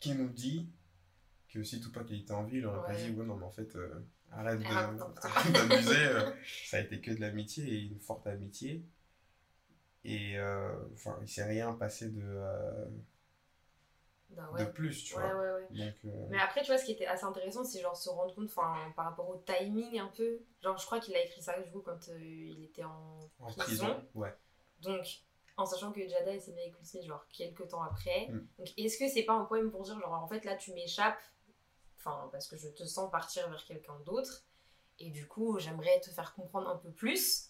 qui 0.00 0.14
nous 0.14 0.28
dit 0.28 0.68
que 1.48 1.62
si 1.62 1.80
Tupac 1.80 2.06
il 2.10 2.20
était 2.20 2.32
en 2.32 2.44
vie, 2.44 2.58
il 2.58 2.66
aurait 2.66 2.86
pas 2.86 2.92
Ouais. 2.92 3.10
dit 3.10 3.16
Ouais, 3.16 3.24
non, 3.24 3.36
mais 3.36 3.44
en 3.44 3.50
fait, 3.50 3.74
euh, 3.76 3.88
arrête 4.30 4.60
euh, 4.66 6.30
ça 6.66 6.76
a 6.76 6.80
été 6.80 7.00
que 7.00 7.10
de 7.10 7.20
l'amitié 7.20 7.64
et 7.72 7.80
une 7.84 7.98
forte 7.98 8.26
amitié. 8.26 8.84
Et 10.04 10.36
enfin, 10.94 11.18
il 11.22 11.28
s'est 11.28 11.44
rien 11.44 11.72
passé 11.72 12.08
de, 12.10 12.22
Bah 14.30 14.50
de 14.58 14.64
plus, 14.66 15.04
tu 15.04 15.14
Ouais, 15.16 15.22
vois. 15.32 15.54
ouais. 15.54 15.66
Donc, 15.70 15.94
euh, 16.04 16.26
Mais 16.30 16.38
après, 16.38 16.60
tu 16.60 16.66
vois, 16.66 16.78
ce 16.78 16.84
qui 16.84 16.92
était 16.92 17.06
assez 17.06 17.24
intéressant, 17.24 17.64
c'est 17.64 17.80
genre 17.80 17.96
se 17.96 18.08
rendre 18.10 18.34
compte, 18.34 18.54
par 18.54 18.92
rapport 18.96 19.28
au 19.28 19.36
timing 19.38 19.98
un 19.98 20.08
peu. 20.08 20.40
Genre, 20.62 20.76
je 20.76 20.84
crois 20.86 21.00
qu'il 21.00 21.14
a 21.16 21.24
écrit 21.24 21.42
ça, 21.42 21.58
du 21.60 21.70
coup, 21.70 21.80
quand 21.80 22.08
euh, 22.10 22.18
il 22.20 22.64
était 22.64 22.84
en 22.84 23.18
en 23.38 23.46
prison. 23.46 23.86
prison, 23.86 24.08
ouais. 24.14 24.34
Donc, 24.80 25.04
en 25.56 25.64
sachant 25.64 25.92
que 25.92 26.06
Jada 26.06 26.32
elle 26.32 26.40
s'est 26.40 26.52
mise 26.52 26.60
avec 26.60 26.76
Will 26.76 26.86
Smith, 26.86 27.04
genre, 27.04 27.26
quelques 27.32 27.68
temps 27.68 27.82
après. 27.82 28.28
Mm. 28.28 28.46
Donc, 28.58 28.68
est-ce 28.76 28.98
que 28.98 29.08
c'est 29.08 29.24
pas 29.24 29.32
un 29.34 29.44
poème 29.46 29.70
pour 29.70 29.82
dire, 29.82 29.98
genre, 29.98 30.12
en 30.12 30.28
fait, 30.28 30.44
là, 30.44 30.56
tu 30.56 30.72
m'échappes, 30.74 31.20
enfin, 31.96 32.28
parce 32.30 32.46
que 32.48 32.56
je 32.56 32.68
te 32.68 32.84
sens 32.84 33.10
partir 33.10 33.48
vers 33.48 33.64
quelqu'un 33.64 33.98
d'autre. 34.04 34.44
Et 35.00 35.10
du 35.10 35.26
coup, 35.26 35.58
j'aimerais 35.58 36.00
te 36.00 36.10
faire 36.10 36.34
comprendre 36.34 36.68
un 36.68 36.76
peu 36.76 36.90
plus. 36.90 37.47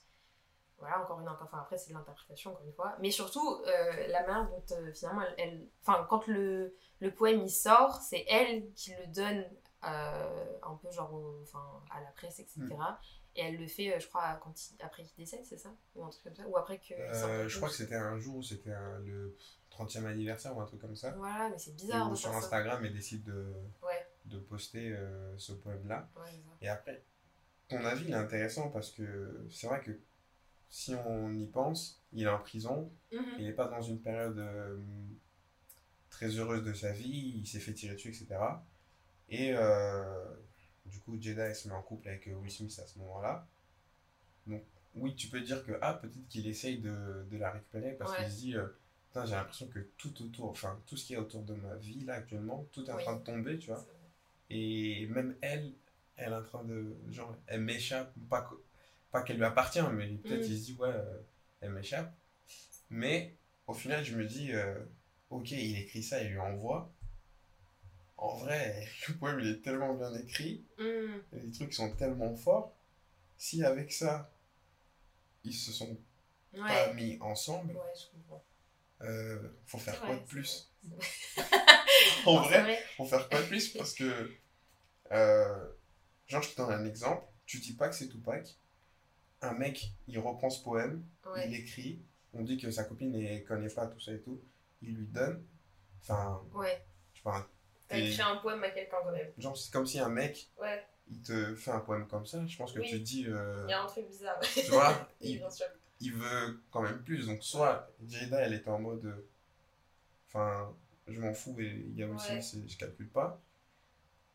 Voilà, 0.78 1.02
encore 1.02 1.20
une 1.20 1.28
enfin, 1.28 1.48
après, 1.58 1.76
c'est 1.76 1.90
de 1.90 1.94
l'interprétation, 1.94 2.52
encore 2.52 2.64
une 2.64 2.72
fois. 2.72 2.96
Mais 3.00 3.10
surtout, 3.10 3.62
euh, 3.66 4.06
la 4.08 4.24
manière 4.26 4.48
dont, 4.48 4.62
euh, 4.76 4.92
finalement, 4.92 5.22
elle, 5.36 5.66
Enfin, 5.82 6.06
quand 6.08 6.26
le, 6.28 6.74
le 7.00 7.12
poème, 7.12 7.40
il 7.40 7.50
sort, 7.50 8.00
c'est 8.00 8.24
elle 8.28 8.72
qui 8.74 8.92
le 8.94 9.06
donne 9.12 9.44
euh, 9.84 10.58
un 10.62 10.74
peu, 10.76 10.90
genre, 10.90 11.12
au- 11.14 11.40
enfin, 11.42 11.62
à 11.90 12.00
la 12.00 12.10
presse, 12.10 12.40
etc. 12.40 12.60
Et 13.36 13.42
elle 13.42 13.56
le 13.58 13.66
fait, 13.68 13.98
je 14.00 14.08
crois, 14.08 14.34
quand 14.42 14.52
il- 14.70 14.82
après 14.82 15.04
qu'il 15.04 15.16
décède, 15.16 15.44
c'est 15.44 15.58
ça? 15.58 15.70
Ou 15.94 16.04
un 16.04 16.10
truc 16.10 16.24
comme 16.24 16.34
ça? 16.34 16.46
Ou 16.48 16.56
après 16.56 16.78
que... 16.78 16.94
Je 17.48 17.56
crois 17.56 17.68
que 17.68 17.74
c'était 17.76 17.94
un 17.94 18.18
jour 18.18 18.36
où 18.36 18.42
c'était 18.42 18.74
le 19.04 19.36
30e 19.70 20.06
anniversaire 20.06 20.56
ou 20.56 20.60
un 20.60 20.66
truc 20.66 20.80
comme 20.80 20.96
ça. 20.96 21.10
Voilà, 21.12 21.48
mais 21.48 21.58
c'est 21.58 21.76
bizarre 21.76 22.08
où 22.08 22.10
de 22.10 22.16
sur 22.16 22.30
faire 22.30 22.40
ça. 22.40 22.46
Instagram, 22.46 22.84
elle 22.84 22.92
décide 22.92 23.22
de, 23.24 23.52
Ouais. 23.82 24.08
de 24.24 24.38
poster 24.38 24.96
ce 25.36 25.52
poème-là. 25.52 26.08
Ouais. 26.16 26.42
Et 26.60 26.68
après, 26.68 27.04
ton 27.68 27.84
avis, 27.84 28.06
il 28.06 28.10
est 28.10 28.14
intéressant 28.14 28.70
parce 28.70 28.90
que 28.90 29.46
c'est 29.50 29.68
vrai 29.68 29.80
que 29.80 29.92
si 30.70 30.94
on 30.94 31.32
y 31.34 31.46
pense, 31.46 32.02
il 32.12 32.24
est 32.24 32.28
en 32.28 32.38
prison, 32.40 32.90
Mhm. 33.12 33.34
il 33.38 33.46
n'est 33.46 33.52
pas 33.52 33.68
dans 33.68 33.82
une 33.82 34.00
période 34.00 34.38
euh, 34.38 34.76
très 36.10 36.28
heureuse 36.38 36.64
de 36.64 36.72
sa 36.72 36.92
vie, 36.92 37.34
il 37.38 37.46
s'est 37.46 37.60
fait 37.60 37.74
tirer 37.74 37.94
dessus, 37.94 38.08
etc. 38.08 38.64
Et 39.28 39.52
euh, 39.54 40.24
du 40.86 41.00
coup, 41.00 41.16
Jedi 41.20 41.54
se 41.54 41.68
met 41.68 41.74
en 41.74 41.82
couple 41.82 42.08
avec 42.08 42.28
euh, 42.28 42.34
Will 42.34 42.50
Smith 42.50 42.78
à 42.82 42.86
ce 42.86 42.98
moment-là. 42.98 43.46
Donc, 44.46 44.62
oui, 44.94 45.14
tu 45.14 45.28
peux 45.28 45.40
dire 45.40 45.64
que 45.64 45.72
ah, 45.82 45.94
peut-être 45.94 46.28
qu'il 46.28 46.46
essaye 46.46 46.78
de, 46.78 47.26
de 47.30 47.36
la 47.36 47.50
récupérer 47.52 47.92
parce 47.92 48.12
Ouais. 48.12 48.24
qu'il 48.24 48.32
se 48.32 48.38
dit 48.38 48.56
euh, 48.56 48.66
j'ai 49.24 49.34
l'impression 49.34 49.68
que 49.68 49.80
tout 49.96 50.22
autour, 50.22 50.50
enfin, 50.50 50.80
tout 50.86 50.96
ce 50.96 51.04
qui 51.06 51.14
est 51.14 51.18
autour 51.18 51.42
de 51.42 51.54
ma 51.54 51.74
vie 51.76 52.04
là 52.04 52.14
actuellement, 52.14 52.66
tout 52.72 52.84
est 52.86 52.92
en 52.92 52.96
Oui. 52.96 53.02
train 53.02 53.16
de 53.16 53.24
tomber, 53.24 53.58
tu 53.58 53.68
vois. 53.68 53.84
Et 54.50 55.06
même 55.08 55.36
elle, 55.42 55.74
elle 56.16 56.32
est 56.32 56.36
en 56.36 56.42
train 56.42 56.64
de. 56.64 56.96
Genre, 57.10 57.36
elle 57.46 57.62
m'échappe. 57.62 58.12
Pas, 58.30 58.48
pas 59.10 59.22
qu'elle 59.22 59.36
lui 59.36 59.44
appartient, 59.44 59.80
mais 59.92 60.08
peut-être 60.18 60.46
Mm. 60.46 60.50
il 60.52 60.58
se 60.58 60.64
dit, 60.64 60.74
ouais, 60.78 60.88
euh, 60.88 61.18
elle 61.60 61.70
m'échappe. 61.72 62.14
Mais 62.90 63.36
au 63.66 63.74
final, 63.74 64.04
je 64.04 64.16
me 64.16 64.24
dis, 64.26 64.52
euh, 64.52 64.78
ok, 65.30 65.50
il 65.52 65.78
écrit 65.78 66.02
ça, 66.02 66.22
il 66.22 66.30
lui 66.30 66.38
envoie. 66.38 66.92
En 68.16 68.36
vrai, 68.36 68.86
le 69.08 69.14
poème, 69.14 69.40
il 69.40 69.48
est 69.48 69.62
tellement 69.62 69.94
bien 69.94 70.12
écrit. 70.14 70.64
Mhm. 70.78 71.22
Les 71.32 71.50
trucs 71.52 71.72
sont 71.74 71.94
tellement 71.96 72.34
forts. 72.34 72.76
Si 73.36 73.62
avec 73.64 73.92
ça, 73.92 74.32
ils 75.44 75.54
se 75.54 75.72
sont 75.72 75.96
pas 76.52 76.92
mis 76.94 77.18
ensemble, 77.20 77.72
Ouais, 77.74 77.82
je 77.94 78.10
comprends. 78.10 78.44
euh, 79.02 79.48
faut 79.66 79.78
faire 79.78 80.00
quoi 80.00 80.14
vrai, 80.14 80.20
de 80.20 80.26
plus? 80.26 80.72
vrai, 80.82 80.98
En 82.26 82.34
Non, 82.34 82.44
c'est 82.48 82.60
vrai, 82.62 82.84
faut 82.96 83.04
faire 83.04 83.28
quoi 83.28 83.40
de 83.42 83.46
plus? 83.46 83.68
Parce 83.70 83.94
que 83.94 84.32
euh, 85.12 85.68
genre 86.26 86.42
je 86.42 86.50
te 86.50 86.56
donne 86.56 86.70
un 86.72 86.84
exemple 86.84 87.24
tu 87.46 87.60
dis 87.60 87.74
pas 87.74 87.88
que 87.88 87.94
c'est 87.94 88.08
Tupac 88.08 88.58
un 89.42 89.52
mec 89.54 89.92
il 90.06 90.18
reprend 90.18 90.50
ce 90.50 90.62
poème 90.62 91.04
Ouais. 91.26 91.48
il 91.48 91.54
écrit 91.54 92.02
on 92.32 92.42
dit 92.42 92.56
que 92.58 92.70
sa 92.70 92.84
copine 92.84 93.10
ne 93.12 93.38
connaît 93.40 93.68
pas 93.68 93.86
tout 93.86 94.00
ça 94.00 94.12
et 94.12 94.20
tout 94.20 94.40
il 94.82 94.94
lui 94.96 95.06
donne 95.06 95.44
enfin 96.02 96.42
Ouais. 96.54 96.84
je 97.12 97.18
sais 97.18 97.22
pas 97.24 97.48
T'as 97.88 97.98
Et- 97.98 98.08
écrit 98.10 98.20
un 98.22 98.36
poème 98.36 98.62
à 98.64 98.70
quelqu'un 98.70 98.98
quand 99.02 99.12
même. 99.12 99.30
genre 99.38 99.56
c'est 99.56 99.72
comme 99.72 99.86
si 99.86 99.98
un 99.98 100.08
mec 100.10 100.50
Ouais. 100.60 100.84
il 101.08 101.20
te 101.22 101.54
fait 101.54 101.70
un 101.70 101.80
poème 101.80 102.06
comme 102.06 102.26
ça 102.26 102.44
je 102.46 102.56
pense 102.56 102.72
que 102.72 102.80
Oui. 102.80 102.88
tu 102.88 102.98
te 102.98 103.04
dis 103.04 103.26
euh, 103.26 103.64
Il 103.66 103.70
y 103.70 103.72
a 103.74 103.82
un 103.82 103.86
truc 103.86 104.06
bizarre. 104.08 104.38
tu 104.40 104.62
vois 104.70 105.08
il, 105.20 105.42
il 106.00 106.12
veut 106.14 106.62
quand 106.70 106.82
même 106.82 107.02
plus 107.02 107.26
donc 107.26 107.42
soit 107.42 107.90
Jada 108.06 108.40
elle 108.40 108.54
était 108.54 108.68
en 108.70 108.78
mode 108.80 109.04
euh, 109.04 109.28
enfin 110.28 110.74
je 111.06 111.20
m'en 111.20 111.32
fous 111.34 111.58
et 111.60 111.66
il 111.88 111.96
y 111.96 112.02
a 112.02 112.08
aussi 112.08 112.68
je 112.68 112.76
calcule 112.76 113.08
pas 113.08 113.40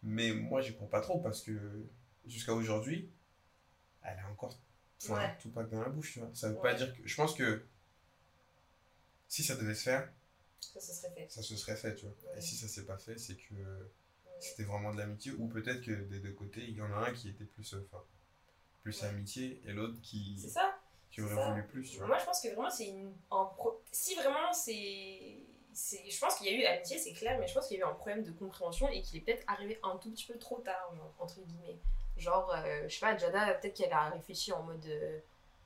mais 0.02 0.32
moi 0.34 0.62
j'y 0.62 0.74
crois 0.76 0.90
pas 0.90 1.02
trop 1.02 1.20
parce 1.20 1.42
que 1.42 1.86
jusqu'à 2.26 2.54
aujourd'hui 2.54 3.10
elle 4.04 4.18
a 4.20 4.30
encore 4.32 4.54
enfin, 5.12 5.36
Ouais. 5.56 5.66
dans 5.72 5.82
la 5.82 5.90
bouche 5.90 6.14
tu 6.14 6.20
vois 6.20 6.30
ça 6.34 6.50
veut 6.50 6.56
Ouais. 6.56 6.62
pas 6.62 6.74
dire 6.74 6.94
que 6.96 7.06
je 7.08 7.16
pense 7.16 7.34
que 7.36 7.66
si 9.28 9.44
ça 9.44 9.56
devait 9.56 9.76
se 9.76 9.84
faire 9.84 10.12
Ça, 10.60 10.80
ce 10.80 10.94
serait 10.94 11.12
fait. 11.14 11.28
ça 11.32 11.42
se 11.42 11.56
serait 11.56 11.76
fait 11.76 11.96
tu 11.96 12.06
vois 12.06 12.16
Ouais. 12.32 12.38
et 12.38 12.42
si 12.42 12.56
ça 12.56 12.68
s'est 12.68 12.86
pas 12.86 12.98
fait 12.98 13.18
c'est 13.18 13.36
que 13.36 13.54
c'était 14.40 14.64
vraiment 14.64 14.94
de 14.94 14.98
l'amitié 15.00 15.32
ou 15.32 15.48
peut-être 15.48 15.82
que 15.82 15.92
des 15.92 16.20
deux 16.20 16.34
côtés 16.34 16.64
il 16.64 16.76
y 16.76 16.82
en 16.82 16.92
a 16.94 17.08
un 17.10 17.14
qui 17.14 17.30
était 17.30 17.46
plus 17.46 17.74
euh, 17.74 17.88
plus 18.84 19.04
amitié 19.04 19.62
et 19.66 19.72
l'autre 19.72 20.00
qui 20.02 20.38
C'est 20.42 20.50
ça. 20.50 20.78
qui 21.12 21.22
aurait 21.22 21.52
voulu 21.52 21.66
plus 21.68 21.90
tu 21.90 21.98
vois 21.98 22.08
Moi, 22.08 22.18
je 22.20 22.26
pense 22.26 22.42
que 22.42 22.48
vraiment, 22.50 22.70
c'est 22.70 22.88
une. 22.88 23.14
pro- 23.30 23.82
Si 23.92 24.16
vraiment, 24.16 24.52
c'est. 24.52 25.38
C'est- 25.74 26.10
Je 26.10 26.20
pense 26.20 26.36
qu'il 26.36 26.48
y 26.48 26.50
a 26.50 26.54
eu 26.54 26.66
amitié, 26.66 26.98
c'est 26.98 27.14
clair, 27.14 27.38
mais 27.40 27.48
je 27.48 27.54
pense 27.54 27.68
qu'il 27.68 27.78
y 27.78 27.82
a 27.82 27.86
eu 27.86 27.90
un 27.90 27.94
problème 27.94 28.24
de 28.24 28.32
compréhension 28.32 28.88
et 28.90 29.02
qu'il 29.02 29.18
est 29.18 29.22
peut-être 29.22 29.44
arrivé 29.48 29.80
un 29.84 29.98
tout 29.98 30.12
petit 30.12 30.26
peu 30.26 30.38
trop 30.38 30.60
tard, 30.60 30.94
genre, 30.96 31.12
entre 31.20 31.40
guillemets. 31.42 31.78
Genre, 32.18 32.52
euh, 32.56 32.84
je 32.88 32.94
sais 32.94 33.00
pas, 33.00 33.18
Jada, 33.18 33.54
peut-être 33.56 33.76
qu'elle 33.76 33.94
a 33.94 34.10
réfléchi 34.10 34.52
en 34.54 34.64
mode. 34.64 34.86
euh, 34.86 35.20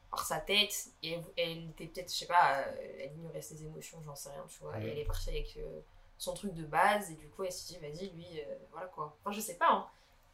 par 0.10 0.26
sa 0.26 0.40
tête, 0.40 0.88
et 1.04 1.12
elle, 1.16 1.24
elle 1.36 1.70
était 1.72 1.88
peut-être, 1.88 2.10
je 2.10 2.16
sais 2.20 2.26
pas, 2.28 2.60
euh, 2.62 2.76
elle 3.02 3.12
ignorait 3.12 3.42
ses 3.42 3.62
émotions, 3.66 4.02
j'en 4.06 4.16
sais 4.16 4.30
rien, 4.30 4.46
tu 4.48 4.60
vois. 4.62 4.74
Et 4.82 4.88
elle 4.92 5.00
est 5.00 5.04
partie 5.06 5.30
avec 5.30 5.58
euh, 5.58 5.82
son 6.18 6.34
truc 6.34 6.54
de 6.54 6.64
base, 6.64 7.12
et 7.12 7.16
du 7.16 7.28
coup, 7.28 7.44
elle 7.44 7.52
s'est 7.52 7.74
dit, 7.74 7.80
vas-y, 7.80 8.10
lui, 8.12 8.26
voilà 8.72 8.88
quoi. 8.88 9.18
Enfin, 9.22 9.34
je 9.36 9.42
sais 9.42 9.56
pas, 9.56 9.70
hein. 9.70 9.86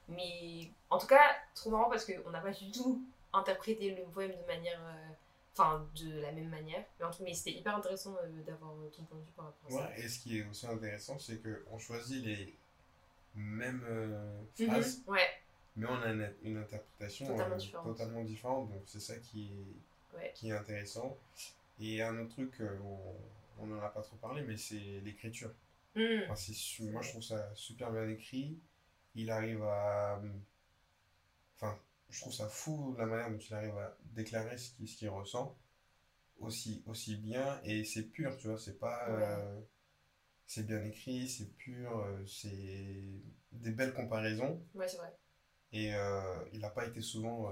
Mais 0.07 0.69
en 0.91 0.99
tout 0.99 1.07
cas, 1.07 1.23
trop 1.55 1.71
marrant 1.71 1.89
parce 1.89 2.05
qu'on 2.05 2.29
n'a 2.29 2.39
pas 2.39 2.51
du 2.51 2.71
tout 2.71 3.01
interprété 3.33 3.89
le 3.95 4.03
poème 4.03 4.31
de 4.39 4.45
manière. 4.45 4.79
Enfin, 5.55 5.87
de 5.95 6.19
la 6.21 6.31
même 6.31 6.49
manière. 6.49 6.83
Mais, 6.99 7.05
en 7.05 7.11
tout- 7.11 7.23
mais 7.23 7.33
c'était 7.33 7.57
hyper 7.59 7.75
intéressant 7.75 8.15
euh, 8.23 8.41
d'avoir 8.43 8.71
euh, 8.79 8.89
ton 8.89 9.03
point 9.03 9.17
de 9.19 9.23
vue 9.23 9.31
par 9.35 9.45
rapport 9.45 9.67
à 9.67 9.83
ça. 9.83 9.89
Ouais, 9.89 10.01
et 10.03 10.09
ce 10.09 10.19
qui 10.19 10.39
est 10.39 10.45
aussi 10.47 10.65
intéressant, 10.65 11.19
c'est 11.19 11.41
qu'on 11.41 11.77
choisit 11.77 12.23
les 12.25 12.55
mêmes 13.35 13.83
euh, 13.87 14.41
Mhm. 14.59 14.67
phrases, 14.67 15.03
Ouais, 15.07 15.29
mais 15.75 15.85
on 15.87 16.01
a 16.01 16.07
une, 16.11 16.33
une 16.43 16.57
interprétation 16.57 17.27
Totalement 17.27 17.55
différente. 17.57 17.85
totalement 17.85 18.23
différente. 18.23 18.69
Donc 18.71 18.81
c'est 18.87 18.99
ça 18.99 19.15
qui 19.17 19.51
est, 19.51 20.17
Ouais. 20.17 20.31
qui 20.35 20.49
est 20.49 20.53
intéressant. 20.53 21.17
Et 21.79 22.01
un 22.01 22.17
autre 22.19 22.31
truc, 22.31 22.61
on 23.59 23.65
n'en 23.67 23.79
a 23.81 23.89
pas 23.89 24.01
trop 24.01 24.15
parlé, 24.17 24.41
mais 24.43 24.57
c'est 24.57 25.01
l'écriture. 25.03 25.51
Mhm. 25.95 26.23
Enfin, 26.29 26.53
moi, 26.91 27.01
je 27.03 27.09
trouve 27.09 27.21
ça 27.23 27.51
super 27.55 27.91
bien 27.91 28.07
écrit. 28.09 28.57
Il 29.15 29.29
arrive 29.29 29.61
à... 29.63 30.19
Enfin, 31.55 31.77
je 32.13 32.21
trouve 32.21 32.33
ça 32.33 32.47
fou 32.47 32.95
la 32.97 33.05
manière 33.05 33.31
dont 33.31 33.37
il 33.39 33.53
arrive 33.55 33.77
à 33.77 33.97
déclarer 34.05 34.57
ce 34.57 34.71
qu'il 34.75 35.09
ressent 35.09 35.57
aussi, 36.39 36.83
aussi 36.87 37.17
bien. 37.17 37.61
Et 37.63 37.83
c'est 37.85 38.03
pur, 38.03 38.37
tu 38.37 38.47
vois, 38.49 38.57
c'est 38.59 38.79
pas... 38.79 39.09
Ouais. 39.09 39.23
euh, 39.23 39.61
c'est 40.45 40.65
bien 40.67 40.83
écrit, 40.83 41.27
c'est 41.29 41.51
pur, 41.57 41.99
euh, 41.99 42.25
c'est 42.27 43.21
des 43.51 43.71
belles 43.71 43.93
comparaisons. 43.93 44.61
Ouais, 44.75 44.87
c'est 44.87 44.97
vrai. 44.97 45.15
Et 45.71 45.95
euh, 45.95 46.45
il 46.53 46.59
n'a 46.59 46.69
pas 46.69 46.85
été 46.85 47.01
souvent, 47.01 47.49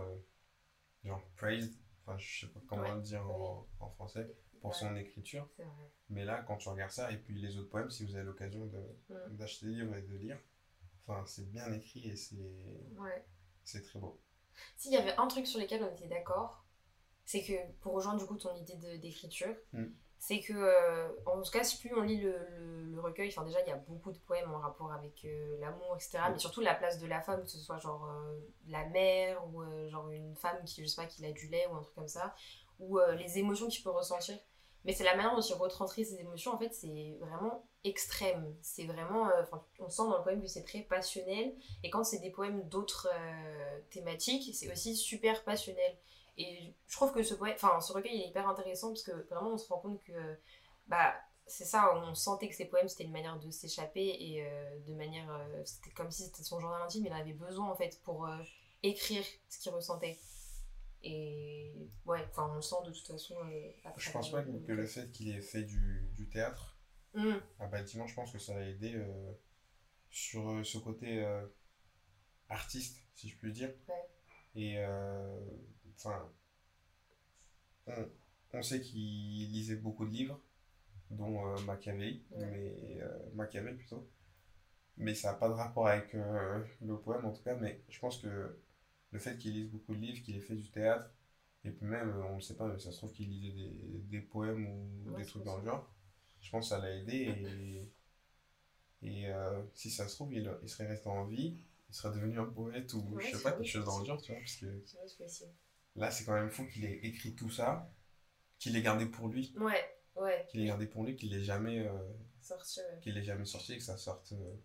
genre, 1.03 1.21
praised, 1.37 1.73
enfin, 2.05 2.17
je 2.19 2.41
sais 2.41 2.51
pas 2.53 2.59
comment 2.67 2.83
Ouais. 2.83 2.95
le 2.95 3.01
dire 3.01 3.25
en, 3.29 3.67
en 3.79 3.89
français, 3.91 4.31
pour 4.61 4.71
Ouais, 4.71 4.75
son 4.77 4.95
écriture. 4.95 5.49
Vrai. 5.57 5.67
Mais 6.09 6.25
là, 6.25 6.43
quand 6.47 6.57
tu 6.57 6.69
regardes 6.69 6.91
ça, 6.91 7.11
et 7.11 7.17
puis 7.17 7.39
les 7.39 7.57
autres 7.57 7.69
poèmes, 7.69 7.89
si 7.89 8.05
vous 8.05 8.15
avez 8.15 8.25
l'occasion 8.25 8.65
de, 8.67 8.79
Mm. 9.09 9.37
d'acheter 9.37 9.65
des 9.67 9.71
livres 9.73 9.95
et 9.95 10.01
de 10.01 10.15
lire, 10.15 10.39
enfin, 11.07 11.23
c'est 11.25 11.49
bien 11.49 11.71
écrit 11.73 12.09
et 12.09 12.15
c'est, 12.15 12.35
c'est 13.63 13.81
très 13.81 13.99
beau. 13.99 14.19
S'il 14.77 14.91
y 14.93 14.97
avait 14.97 15.15
un 15.17 15.27
truc 15.27 15.47
sur 15.47 15.59
lequel 15.59 15.83
on 15.83 15.95
était 15.95 16.07
d'accord, 16.07 16.63
c'est 17.25 17.43
que 17.43 17.53
pour 17.81 17.93
rejoindre 17.93 18.19
du 18.19 18.25
coup 18.25 18.37
ton 18.37 18.53
idée 18.55 18.97
d'écriture, 18.97 19.55
Mm. 19.73 19.85
c'est 20.19 20.39
que 20.41 20.53
euh, 20.53 21.09
en 21.25 21.41
tout 21.41 21.51
cas, 21.51 21.63
si 21.63 21.77
plus 21.79 21.95
on 21.95 22.01
lit 22.01 22.19
le, 22.21 22.35
le- 22.57 22.83
le 22.95 22.99
recueil, 23.01 23.29
enfin 23.29 23.43
déjà 23.45 23.61
il 23.61 23.67
y 23.67 23.71
a 23.71 23.75
beaucoup 23.77 24.11
de 24.11 24.17
poèmes 24.19 24.51
en 24.53 24.59
rapport 24.59 24.91
avec 24.91 25.23
euh, 25.25 25.57
l'amour, 25.59 25.95
etc. 25.95 26.19
Mm. 26.27 26.31
Mais 26.33 26.39
surtout 26.39 26.61
la 26.61 26.75
place 26.75 26.99
de 26.99 27.07
la 27.07 27.21
femme, 27.21 27.41
que 27.41 27.49
ce 27.49 27.59
soit 27.59 27.77
genre 27.77 28.05
euh, 28.05 28.39
la 28.67 28.85
mère 28.87 29.45
ou 29.47 29.63
genre 29.89 30.09
une 30.09 30.35
femme 30.35 30.63
qui, 30.65 30.81
je 30.81 30.87
sais 30.87 31.01
pas, 31.01 31.07
qui 31.07 31.25
a 31.25 31.31
du 31.31 31.47
lait 31.47 31.67
ou 31.71 31.75
un 31.75 31.81
truc 31.81 31.95
comme 31.95 32.07
ça, 32.07 32.35
ou 32.79 32.99
les 33.17 33.37
émotions 33.37 33.67
qu'il 33.67 33.83
peut 33.83 33.91
ressentir. 33.91 34.37
Mais 34.85 34.93
c'est 34.93 35.03
la 35.03 35.15
manière 35.15 35.35
dont 35.35 35.41
il 35.41 35.53
retranscrit 35.53 36.05
ses 36.05 36.19
émotions, 36.19 36.53
en 36.53 36.57
fait, 36.57 36.73
c'est 36.73 37.17
vraiment 37.19 37.65
extrême. 37.83 38.55
C'est 38.61 38.85
vraiment. 38.85 39.29
euh, 39.29 39.43
on 39.79 39.89
sent 39.89 40.03
dans 40.03 40.17
le 40.17 40.23
poème 40.23 40.41
que 40.41 40.47
c'est 40.47 40.63
très 40.63 40.81
passionnel. 40.81 41.55
Et 41.83 41.89
quand 41.89 42.03
c'est 42.03 42.19
des 42.19 42.31
poèmes 42.31 42.67
d'autres 42.67 43.07
euh, 43.13 43.79
thématiques, 43.91 44.55
c'est 44.55 44.71
aussi 44.71 44.95
super 44.95 45.43
passionnel. 45.43 45.97
Et 46.37 46.73
je 46.87 46.95
trouve 46.95 47.11
que 47.11 47.23
ce, 47.23 47.33
poème, 47.33 47.55
enfin, 47.55 47.79
ce 47.81 47.93
recueil 47.93 48.15
il 48.15 48.21
est 48.21 48.27
hyper 48.29 48.47
intéressant 48.47 48.89
parce 48.89 49.03
que 49.03 49.11
vraiment 49.29 49.51
on 49.51 49.57
se 49.57 49.67
rend 49.67 49.79
compte 49.79 50.01
que 50.03 50.37
bah, 50.87 51.13
c'est 51.45 51.65
ça, 51.65 51.93
on 51.95 52.15
sentait 52.15 52.47
que 52.47 52.55
ces 52.55 52.65
poèmes 52.65 52.87
c'était 52.87 53.03
une 53.03 53.11
manière 53.11 53.37
de 53.37 53.51
s'échapper 53.51 54.15
et 54.19 54.45
euh, 54.45 54.79
de 54.87 54.93
manière. 54.93 55.29
c'était 55.65 55.91
comme 55.91 56.09
si 56.09 56.23
c'était 56.23 56.43
son 56.43 56.59
journal 56.59 56.81
intime, 56.81 57.05
il 57.05 57.11
en 57.11 57.17
avait 57.17 57.33
besoin 57.33 57.69
en 57.69 57.75
fait 57.75 57.99
pour 58.03 58.27
écrire 58.81 59.25
ce 59.49 59.59
qu'il 59.59 59.73
ressentait. 59.73 60.17
Et 61.03 61.73
ouais, 62.05 62.23
enfin 62.29 62.49
on 62.51 62.55
le 62.55 62.61
sent 62.61 62.75
de 62.85 62.91
toute 62.91 63.07
façon. 63.07 63.35
euh, 63.45 63.71
à 63.85 63.93
Je 63.97 64.11
pense 64.11 64.31
pas 64.31 64.43
que, 64.43 64.51
que 64.51 64.71
le 64.71 64.85
fait 64.85 65.11
qu'il 65.11 65.29
ait 65.29 65.41
fait 65.41 65.63
du, 65.63 66.07
du 66.15 66.29
théâtre, 66.29 66.77
Mm, 67.13 67.33
ah 67.59 67.67
bah, 67.67 67.79
bâtiment, 67.79 68.07
je 68.07 68.15
pense 68.15 68.31
que 68.31 68.39
ça 68.39 68.53
l'a 68.53 68.69
aidé 68.69 68.93
euh, 68.95 69.31
sur 70.09 70.49
euh, 70.49 70.63
ce 70.63 70.77
côté 70.77 71.23
euh, 71.25 71.45
artiste, 72.49 72.99
si 73.15 73.29
je 73.29 73.37
puis 73.37 73.51
dire. 73.51 73.73
Ouais. 73.87 74.09
Et 74.55 74.77
euh, 74.79 75.39
enfin, 75.95 76.29
on, 77.87 78.09
on 78.53 78.63
sait 78.63 78.81
qu'il 78.81 79.51
lisait 79.51 79.75
beaucoup 79.75 80.05
de 80.05 80.11
livres, 80.11 80.39
dont 81.11 81.47
euh, 81.47 81.59
Machiavelli, 81.61 82.23
Ouais. 82.31 82.45
mais 82.47 83.01
euh, 83.01 83.29
Machiavel 83.35 83.77
plutôt. 83.77 84.07
Mais 84.97 85.15
ça 85.15 85.33
n'a 85.33 85.37
pas 85.39 85.49
de 85.49 85.53
rapport 85.53 85.87
avec 85.87 86.15
euh, 86.15 86.63
le 86.81 86.97
poème 86.99 87.25
en 87.25 87.33
tout 87.33 87.43
cas, 87.43 87.55
mais 87.55 87.81
je 87.89 87.99
pense 87.99 88.19
que 88.19 88.60
le 89.11 89.19
fait 89.19 89.37
qu'il 89.37 89.53
lise 89.53 89.69
beaucoup 89.69 89.95
de 89.95 89.99
livres, 90.01 90.21
qu'il 90.23 90.35
ait 90.35 90.39
fait 90.41 90.55
du 90.55 90.69
théâtre, 90.71 91.11
et 91.63 91.71
puis 91.71 91.85
même, 91.87 92.09
euh, 92.09 92.23
on 92.25 92.37
ne 92.37 92.41
sait 92.41 92.55
pas, 92.55 92.67
mais 92.67 92.79
ça 92.79 92.91
se 92.91 92.97
trouve 92.97 93.11
qu'il 93.13 93.29
lisait 93.29 93.51
des, 93.53 93.99
des 94.09 94.21
poèmes 94.21 94.67
ou 94.67 95.11
Ouais, 95.11 95.21
des 95.21 95.25
trucs 95.25 95.43
dans 95.43 95.57
le 95.57 95.65
genre, 95.65 95.93
je 96.41 96.49
pense 96.51 96.65
que 96.65 96.69
ça 96.75 96.79
l'a 96.79 96.95
aidé 96.95 97.13
et, 97.15 97.91
et 99.03 99.27
euh, 99.29 99.61
si 99.73 99.89
ça 99.89 100.07
se 100.07 100.15
trouve, 100.15 100.33
il, 100.33 100.49
il 100.63 100.69
serait 100.69 100.87
resté 100.87 101.07
en 101.09 101.25
vie, 101.25 101.57
il 101.89 101.95
serait 101.95 102.13
devenu 102.15 102.39
un 102.39 102.45
poète 102.45 102.93
ou 102.93 103.01
Ouais, 103.15 103.23
je 103.23 103.35
sais 103.37 103.43
pas, 103.43 103.51
quelque 103.51 103.67
chose 103.67 103.85
dans 103.85 103.99
le 103.99 104.05
genre, 104.05 104.21
tu 104.21 104.31
vois, 104.31 104.39
parce 104.41 104.55
que 104.57 104.65
là, 105.95 106.11
c'est 106.11 106.25
quand 106.25 106.33
même 106.33 106.49
fou 106.49 106.65
qu'il 106.67 106.85
ait 106.85 106.99
écrit 107.03 107.35
tout 107.35 107.49
ça, 107.49 107.89
qu'il 108.59 108.75
ait 108.75 108.81
gardé 108.81 109.05
pour 109.07 109.27
lui, 109.29 109.53
Ouais, 109.57 109.83
ouais, 110.15 110.45
qu'il 110.49 110.61
ait 110.61 110.67
gardé 110.67 110.87
pour 110.87 111.03
lui, 111.05 111.15
qu'il 111.15 111.31
l'ait 111.31 111.43
jamais, 111.43 111.79
euh, 111.79 111.91
sorti. 112.41 112.79
ouais. 112.79 112.99
qu'il 113.01 113.13
l'ait 113.15 113.23
jamais 113.23 113.45
sorti 113.45 113.73
et 113.73 113.77
que 113.77 113.83
ça 113.83 113.97
sorte. 113.97 114.33
euh, 114.33 114.55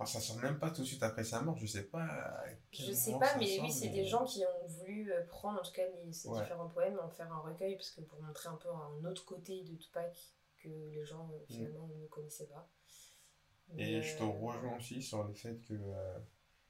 Enfin, 0.00 0.18
ça 0.18 0.20
sort 0.20 0.36
même 0.40 0.60
pas 0.60 0.70
tout 0.70 0.82
de 0.82 0.86
suite 0.86 1.02
après 1.02 1.24
sa 1.24 1.42
mort, 1.42 1.56
je 1.58 1.66
sais 1.66 1.82
pas. 1.84 2.04
à 2.04 2.44
Je 2.70 2.92
sais 2.92 3.18
pas, 3.18 3.36
mais 3.36 3.46
sort, 3.56 3.64
oui, 3.64 3.72
c'est 3.72 3.88
mais- 3.88 3.94
des 3.94 4.04
gens 4.04 4.24
qui 4.24 4.44
ont 4.44 4.66
voulu 4.68 5.12
euh, 5.12 5.26
prendre 5.26 5.58
en 5.58 5.62
tout 5.62 5.72
cas 5.72 5.82
les, 6.04 6.12
ces 6.12 6.28
Ouais. 6.28 6.40
différents 6.40 6.68
poèmes, 6.68 6.98
en 7.02 7.08
faire 7.08 7.32
un 7.32 7.40
recueil, 7.40 7.74
parce 7.74 7.90
que 7.90 8.02
pour 8.02 8.20
montrer 8.22 8.48
un 8.48 8.54
peu 8.56 8.68
un 8.70 9.04
autre 9.10 9.24
côté 9.24 9.64
de 9.64 9.74
Tupac 9.74 10.16
que 10.62 10.68
les 10.68 11.04
gens 11.04 11.28
euh, 11.32 11.44
finalement 11.48 11.88
ne 11.88 12.06
connaissaient 12.06 12.46
pas. 12.46 12.68
Et 13.76 14.00
je 14.00 14.16
te 14.16 14.22
euh, 14.22 14.26
rejoins 14.26 14.76
aussi 14.76 15.02
sur 15.02 15.24
le 15.24 15.34
fait 15.34 15.60
que 15.62 15.74
euh, 15.74 16.18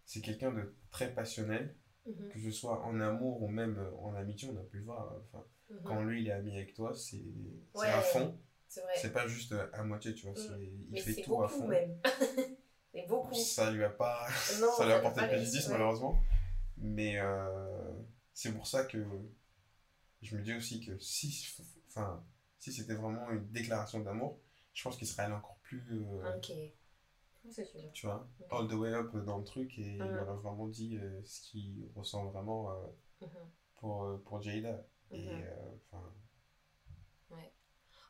c'est 0.06 0.20
quelqu'un 0.22 0.50
de 0.52 0.74
très 0.90 1.12
passionnel, 1.14 1.76
mhm, 2.06 2.30
que 2.30 2.40
ce 2.40 2.50
soit 2.50 2.82
en 2.82 2.98
amour 3.00 3.42
ou 3.42 3.48
même 3.48 3.78
en 4.00 4.14
amitié, 4.14 4.48
on 4.50 4.56
a 4.58 4.62
pu 4.64 4.78
le 4.78 4.84
voir. 4.84 5.14
Enfin, 5.26 5.44
mhm. 5.68 5.80
quand 5.84 6.02
lui 6.02 6.22
il 6.22 6.28
est 6.28 6.32
ami 6.32 6.56
avec 6.56 6.72
toi, 6.72 6.94
c'est 6.94 7.22
Ouais. 7.74 7.88
à 7.88 8.00
fond. 8.00 8.38
C'est 8.68 8.80
vrai. 8.82 8.92
C'est 8.96 9.12
pas 9.12 9.26
juste 9.26 9.54
à 9.74 9.82
moitié, 9.84 10.14
tu 10.14 10.24
vois. 10.26 10.32
Mm. 10.32 10.36
c'est- 10.36 10.60
Il 10.62 10.86
Mais 10.90 11.00
fait 11.00 11.22
tout 11.22 11.34
à 11.42 11.46
beaucoup 11.46 11.60
fond. 11.60 11.68
même. 11.68 11.98
c'est 12.92 13.06
beaucoup. 13.06 13.34
Ça 13.34 13.70
lui 13.70 13.84
a 13.84 13.90
pas, 13.90 14.26
Non, 14.60 14.72
ça 14.76 14.84
lui 14.84 14.92
a 14.92 14.96
apporté 14.96 15.20
réussi, 15.22 15.58
ouais. 15.66 15.72
malheureusement. 15.72 16.22
Mais 16.76 17.18
euh, 17.18 17.92
c'est 18.32 18.52
pour 18.52 18.66
ça 18.66 18.84
que 18.84 18.98
je 20.22 20.36
me 20.36 20.42
dis 20.42 20.54
aussi 20.54 20.80
que 20.84 20.98
si, 20.98 21.46
enfin, 21.88 22.24
si 22.58 22.72
c'était 22.72 22.94
vraiment 22.94 23.30
une 23.30 23.46
déclaration 23.50 24.00
d'amour, 24.00 24.40
je 24.74 24.82
pense 24.82 24.96
qu'il 24.96 25.06
serait 25.06 25.24
allé 25.24 25.34
encore 25.34 25.58
plus, 25.62 25.84
euh, 25.90 26.36
Ok. 26.36 26.52
Tu 27.92 28.06
vois, 28.06 28.28
all 28.50 28.68
the 28.68 28.72
way 28.74 28.92
up 28.92 29.14
dans 29.24 29.38
le 29.38 29.44
truc 29.44 29.78
et 29.78 29.82
il 29.96 30.02
Mm. 30.02 30.18
aurait 30.18 30.36
vraiment 30.36 30.66
dit 30.68 30.96
euh, 30.98 31.22
ce 31.24 31.40
qu'il 31.40 31.88
ressent 31.94 32.26
vraiment 32.26 32.70
euh, 32.72 32.86
Mhm. 33.22 33.50
pour, 33.76 34.22
pour 34.24 34.40
Jada. 34.42 34.84
Et 35.10 35.24
Mhm. 35.24 35.44
euh, 35.44 35.74
enfin, 35.90 36.14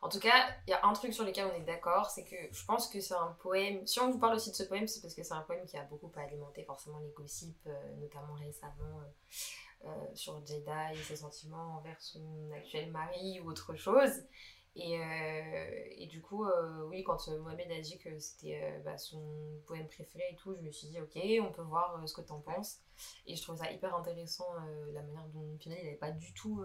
En 0.01 0.07
tout 0.07 0.19
cas, 0.19 0.55
il 0.65 0.71
y 0.71 0.73
a 0.73 0.85
un 0.85 0.93
truc 0.93 1.13
sur 1.13 1.25
lequel 1.25 1.47
on 1.53 1.55
est 1.55 1.65
d'accord, 1.65 2.09
c'est 2.09 2.23
que 2.23 2.35
je 2.51 2.65
pense 2.65 2.87
que 2.87 3.01
c'est 3.01 3.15
un 3.15 3.35
poème. 3.41 3.85
Si 3.85 3.99
on 3.99 4.09
vous 4.09 4.17
parle 4.17 4.35
aussi 4.35 4.49
de 4.49 4.55
ce 4.55 4.63
poème, 4.63 4.87
c'est 4.87 5.01
parce 5.01 5.13
que 5.13 5.23
c'est 5.23 5.33
un 5.33 5.41
poème 5.41 5.65
qui 5.65 5.77
a 5.77 5.83
beaucoup 5.83 6.11
alimenté 6.15 6.63
forcément 6.63 6.99
les 6.99 7.09
gossips, 7.09 7.67
euh, 7.67 7.95
notamment 7.97 8.33
récemment 8.35 9.01
euh, 9.01 9.87
euh, 9.87 10.15
sur 10.15 10.45
Jada 10.45 10.93
et 10.93 10.97
ses 10.97 11.17
sentiments 11.17 11.77
envers 11.77 11.99
son 11.99 12.49
actuel 12.55 12.91
mari 12.91 13.41
ou 13.41 13.49
autre 13.49 13.75
chose. 13.75 14.23
Et, 14.75 14.93
et 15.97 16.07
du 16.07 16.21
coup, 16.21 16.45
oui, 16.85 17.03
quand 17.03 17.27
Mohamed 17.27 17.69
a 17.69 17.81
dit 17.81 17.97
que 17.97 18.17
c'était 18.19 18.79
bah, 18.85 18.97
son 18.97 19.59
poème 19.65 19.87
préféré 19.87 20.23
et 20.31 20.35
tout, 20.35 20.55
je 20.55 20.61
me 20.61 20.71
suis 20.71 20.87
dit, 20.87 21.01
ok, 21.01 21.19
on 21.41 21.51
peut 21.51 21.63
voir 21.63 22.01
ce 22.07 22.13
que 22.13 22.21
t'en 22.21 22.39
penses. 22.39 22.77
Et 23.25 23.35
je 23.35 23.41
trouve 23.41 23.57
ça 23.57 23.69
hyper 23.69 23.93
intéressant, 23.93 24.47
la 24.93 25.01
manière 25.01 25.25
dont 25.33 25.57
finalement 25.59 25.81
il 25.81 25.85
n'avait 25.85 25.97
pas 25.97 26.11
du 26.11 26.33
tout. 26.33 26.63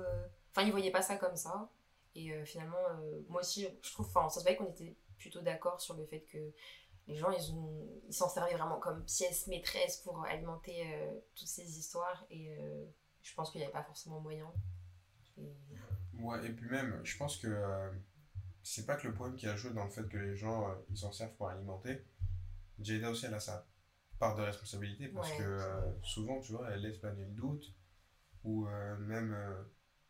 Enfin, 0.51 0.65
il 0.65 0.71
voyait 0.71 0.93
pas 0.93 1.03
ça 1.03 1.17
comme 1.17 1.35
ça. 1.35 1.69
Et 2.15 2.33
euh, 2.33 2.45
finalement, 2.45 2.79
euh, 2.91 3.21
moi 3.29 3.41
aussi, 3.41 3.67
je 3.83 3.93
trouve, 3.93 4.07
enfin, 4.07 4.29
ça 4.29 4.41
se 4.41 4.45
voyait 4.45 4.57
qu'on 4.57 4.71
était 4.71 4.97
plutôt 5.19 5.41
d'accord 5.41 5.81
sur 5.81 5.95
le 5.97 6.07
fait 6.07 6.23
que 6.23 6.53
les 7.09 7.17
gens, 7.17 7.31
ils 7.31 7.53
ont, 7.53 7.89
ils 8.09 8.15
s'en 8.15 8.29
servaient 8.29 8.55
vraiment 8.57 8.79
comme 8.81 9.05
pièce 9.05 9.47
maîtresse 9.49 9.99
pour 9.99 10.25
alimenter 10.25 10.95
euh, 10.95 11.13
toutes 11.35 11.49
ces 11.49 11.79
histoires. 11.79 12.25
Et 12.31 12.57
je 13.23 13.35
pense 13.35 13.51
qu'il 13.51 13.61
n'y 13.61 13.65
avait 13.65 13.73
pas 13.73 13.85
forcément 13.85 14.21
moyen. 14.21 14.53
Et- 15.39 15.57
Ouais, 16.21 16.47
et 16.47 16.51
puis 16.51 16.71
même, 16.71 17.01
je 17.05 17.17
pense 17.17 17.37
que 17.37 17.49
c'est 18.63 18.87
pas 18.87 18.97
que 18.97 19.09
le 19.09 19.15
poème 19.15 19.37
qui 19.37 19.47
a 19.47 19.57
joué 19.57 19.73
dans 19.73 19.85
le 19.85 19.91
fait 19.91 20.09
que 20.09 20.17
les 20.17 20.37
gens 20.37 20.67
ils 20.91 20.97
s'en 20.97 21.13
servent 21.13 21.35
pour 21.35 21.49
alimenter. 21.49 22.05
Jada 22.81 23.11
aussi, 23.11 23.27
elle 23.27 23.35
a 23.35 23.41
sa 23.41 23.67
part 24.19 24.37
de 24.37 24.43
responsabilité 24.43 25.09
parce 25.09 25.31
Ouais, 25.31 25.39
que 25.39 25.59
souvent, 26.03 26.41
tu 26.41 26.53
vois, 26.53 26.71
elle 26.71 26.83
laisse 26.83 26.99
planer 26.99 27.25
le 27.25 27.33
doute 27.33 27.75
ou 28.45 28.67
même, 29.01 29.37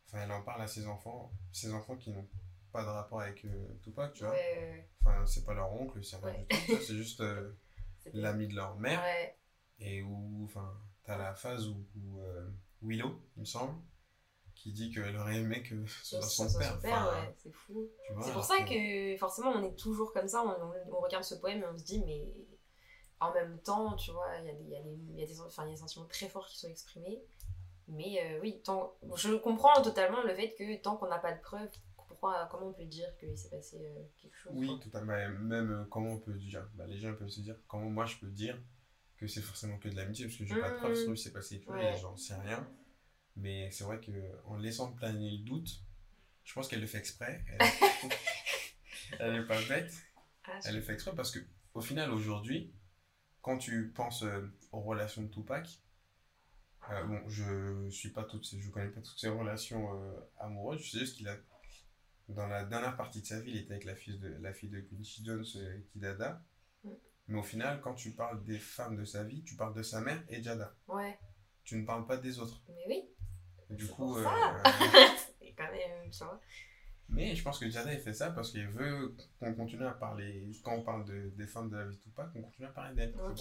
enfin, 0.07 0.19
elle 0.23 0.31
en 0.31 0.41
parle 0.43 0.61
à 0.61 0.67
ses 0.67 0.87
enfants, 0.87 1.31
ses 1.51 1.73
enfants 1.73 1.95
qui 1.95 2.11
n'ont 2.11 2.27
pas 2.71 2.83
de 2.83 2.89
rapport 2.89 3.21
avec 3.21 3.45
euh, 3.45 3.67
Tupac, 3.81 4.13
tu 4.13 4.23
vois. 4.23 4.33
Ouais, 4.33 4.89
Enfin, 5.05 5.25
c'est 5.25 5.45
pas 5.45 5.53
leur 5.53 5.71
oncle, 5.73 6.03
c'est 6.03 6.17
rien 6.17 6.33
du 6.33 6.45
tout, 6.47 6.81
c'est 6.81 6.95
juste 6.95 7.21
euh, 7.21 7.51
l'ami 8.13 8.47
de 8.47 8.55
leur 8.55 8.75
mère 8.77 9.01
et 9.79 10.01
où, 10.03 10.43
enfin, 10.45 10.73
t'as 11.03 11.17
la 11.17 11.33
phase 11.35 11.67
où, 11.67 11.85
où, 11.97 12.19
euh, 12.21 12.49
Willow, 12.81 13.21
il 13.35 13.41
me 13.41 13.45
semble, 13.45 13.79
qui 14.55 14.71
dit 14.73 14.91
qu'elle 14.91 15.15
aurait 15.17 15.37
aimé 15.37 15.63
que 15.63 15.85
ce 15.85 16.21
soit 16.21 16.49
son 16.49 16.59
père. 16.59 16.77
Enfin, 16.77 17.11
ouais, 17.11 17.35
c'est 17.43 17.51
fou. 17.51 17.87
C'est 18.21 18.31
pour 18.33 18.43
ça 18.43 18.55
que 18.63 19.17
forcément 19.17 19.51
on 19.51 19.63
est 19.63 19.75
toujours 19.75 20.13
comme 20.13 20.27
ça, 20.27 20.43
on, 20.43 20.93
on- 20.93 20.99
regarde 21.01 21.23
ce 21.23 21.35
poème 21.35 21.61
et 21.61 21.65
on 21.67 21.77
se 21.77 21.83
dit 21.83 22.03
mais 22.05 22.25
en 23.19 23.33
même 23.33 23.59
temps, 23.61 23.95
tu 23.95 24.11
vois, 24.11 24.27
il 24.39 24.45
y 24.45 24.49
a 24.49 24.53
des, 24.53 24.63
il 24.63 25.15
y 25.15 25.17
y 25.17 25.21
y 25.21 25.23
a 25.23 25.27
des 25.27 25.77
sentiments 25.77 26.05
très 26.07 26.29
forts 26.29 26.47
qui 26.47 26.57
sont 26.59 26.67
exprimés. 26.69 27.21
Mais 27.87 28.19
euh, 28.23 28.39
oui, 28.41 28.61
tant, 28.63 28.95
je 29.15 29.35
comprends 29.35 29.81
totalement 29.81 30.23
le 30.23 30.33
fait 30.33 30.53
que 30.55 30.81
tant 30.81 30.97
qu'on 30.97 31.07
n'a 31.07 31.19
pas 31.19 31.33
de 31.33 31.41
preuves, 31.41 31.69
pourquoi, 31.95 32.47
comment 32.51 32.67
on 32.69 32.73
peut 32.73 32.85
dire 32.85 33.07
qu'il 33.19 33.37
s'est 33.37 33.49
passé 33.49 33.77
euh, 33.85 34.03
quelque 34.21 34.35
chose 34.35 34.53
Oui, 34.55 34.79
totalement. 34.79 35.13
Même 35.39 35.71
euh, 35.71 35.85
comment 35.85 36.13
on 36.13 36.19
peut 36.19 36.33
dire, 36.33 36.67
bah, 36.73 36.85
les 36.87 36.97
gens 36.97 37.13
peuvent 37.13 37.29
se 37.29 37.41
dire, 37.41 37.55
comment 37.67 37.89
moi 37.89 38.05
je 38.05 38.17
peux 38.17 38.27
dire 38.31 38.59
que 39.17 39.27
c'est 39.27 39.41
forcément 39.41 39.77
que 39.77 39.87
de 39.89 39.95
l'amitié, 39.95 40.25
parce 40.25 40.37
que 40.37 40.45
j'ai 40.45 40.59
pas 40.59 40.71
de 40.71 40.75
preuves, 40.77 40.95
sur 40.95 41.17
c'est 41.17 41.31
passé, 41.31 41.59
vois, 41.65 41.75
Ouais. 41.77 41.93
et 41.93 41.97
j'en 41.99 42.17
sais 42.17 42.35
rien. 42.35 42.67
Mais 43.37 43.69
c'est 43.71 43.83
vrai 43.83 43.99
que 43.99 44.11
en 44.45 44.57
laissant 44.57 44.91
planer 44.93 45.29
le 45.31 45.37
doute, 45.43 45.81
je 46.43 46.53
pense 46.53 46.67
qu'elle 46.67 46.81
le 46.81 46.87
fait 46.87 46.97
exprès. 46.97 47.43
Elle, 47.47 47.59
elle 49.19 49.35
est 49.35 49.45
pas 49.47 49.61
bête. 49.67 49.93
Ah, 50.45 50.59
je- 50.63 50.69
Elle 50.69 50.75
le 50.75 50.81
fait 50.81 50.93
exprès 50.93 51.13
parce 51.15 51.31
que, 51.31 51.39
au 51.73 51.81
final, 51.81 52.11
aujourd'hui, 52.11 52.73
quand 53.41 53.57
tu 53.57 53.91
penses 53.93 54.23
aux 54.71 54.81
relations 54.81 55.21
de 55.23 55.27
Tupac, 55.27 55.67
euh, 56.91 57.03
bon, 57.03 57.21
je 57.29 57.89
suis 57.89 58.09
pas 58.11 58.23
toutes 58.23 58.45
ces, 58.45 58.59
je 58.61 58.69
connais 58.69 58.89
pas 58.89 59.01
toutes 59.01 59.19
ses 59.19 59.29
relations 59.29 59.93
euh, 60.01 60.13
amoureuses, 60.39 60.81
je 60.81 60.91
sais 60.91 60.99
juste 60.99 61.17
qu'il 61.17 61.27
a, 61.27 61.35
dans 62.29 62.47
la 62.47 62.63
dernière 62.65 62.95
partie 62.95 63.21
de 63.21 63.25
sa 63.25 63.39
vie, 63.39 63.51
il 63.51 63.57
était 63.57 63.73
avec 63.73 63.85
la 63.85 63.95
fille 63.95 64.19
de, 64.19 64.29
la 64.41 64.53
fille 64.53 64.69
de 64.69 64.79
Quincy 64.81 65.23
Jones, 65.25 65.45
euh, 65.57 65.79
Kidada. 65.91 66.43
Mm. 66.83 66.89
Mais 67.27 67.39
au 67.39 67.43
final, 67.43 67.81
quand 67.81 67.93
tu 67.95 68.11
parles 68.11 68.43
des 68.43 68.59
femmes 68.59 68.95
de 68.97 69.05
sa 69.05 69.23
vie, 69.23 69.43
tu 69.43 69.55
parles 69.55 69.73
de 69.73 69.81
sa 69.83 70.01
mère 70.01 70.23
et 70.29 70.41
Jada. 70.43 70.75
Ouais, 70.87 71.17
Tu 71.63 71.75
ne 71.77 71.85
parles 71.85 72.05
pas 72.05 72.17
des 72.17 72.39
autres. 72.39 72.61
mais 72.69 72.83
oui, 72.87 73.09
du 73.75 73.87
coup, 73.87 73.95
pour 74.13 74.17
euh, 74.17 74.23
ça. 74.23 74.63
c'est 75.39 75.53
quand 75.57 75.71
même, 75.71 76.09
tu 76.11 76.23
vois. 76.23 76.39
mais 77.09 77.35
je 77.35 77.43
pense 77.43 77.57
que 77.59 77.67
Jada, 77.69 77.91
il 77.93 77.99
fait 77.99 78.13
ça 78.13 78.29
parce 78.31 78.51
qu'il 78.51 78.67
veut 78.67 79.15
qu'on 79.39 79.53
continue 79.55 79.85
à 79.85 79.91
parler, 79.93 80.51
quand 80.63 80.75
on 80.75 80.83
parle 80.83 81.05
de, 81.05 81.29
des 81.35 81.47
femmes 81.47 81.69
de 81.69 81.77
la 81.77 81.85
vie 81.85 81.95
de 81.97 82.01
Tupac, 82.01 82.31
qu'on 82.31 82.43
continue 82.43 82.67
à 82.67 82.71
parler 82.71 82.95
d'elles. 82.95 83.15
Ok. 83.19 83.37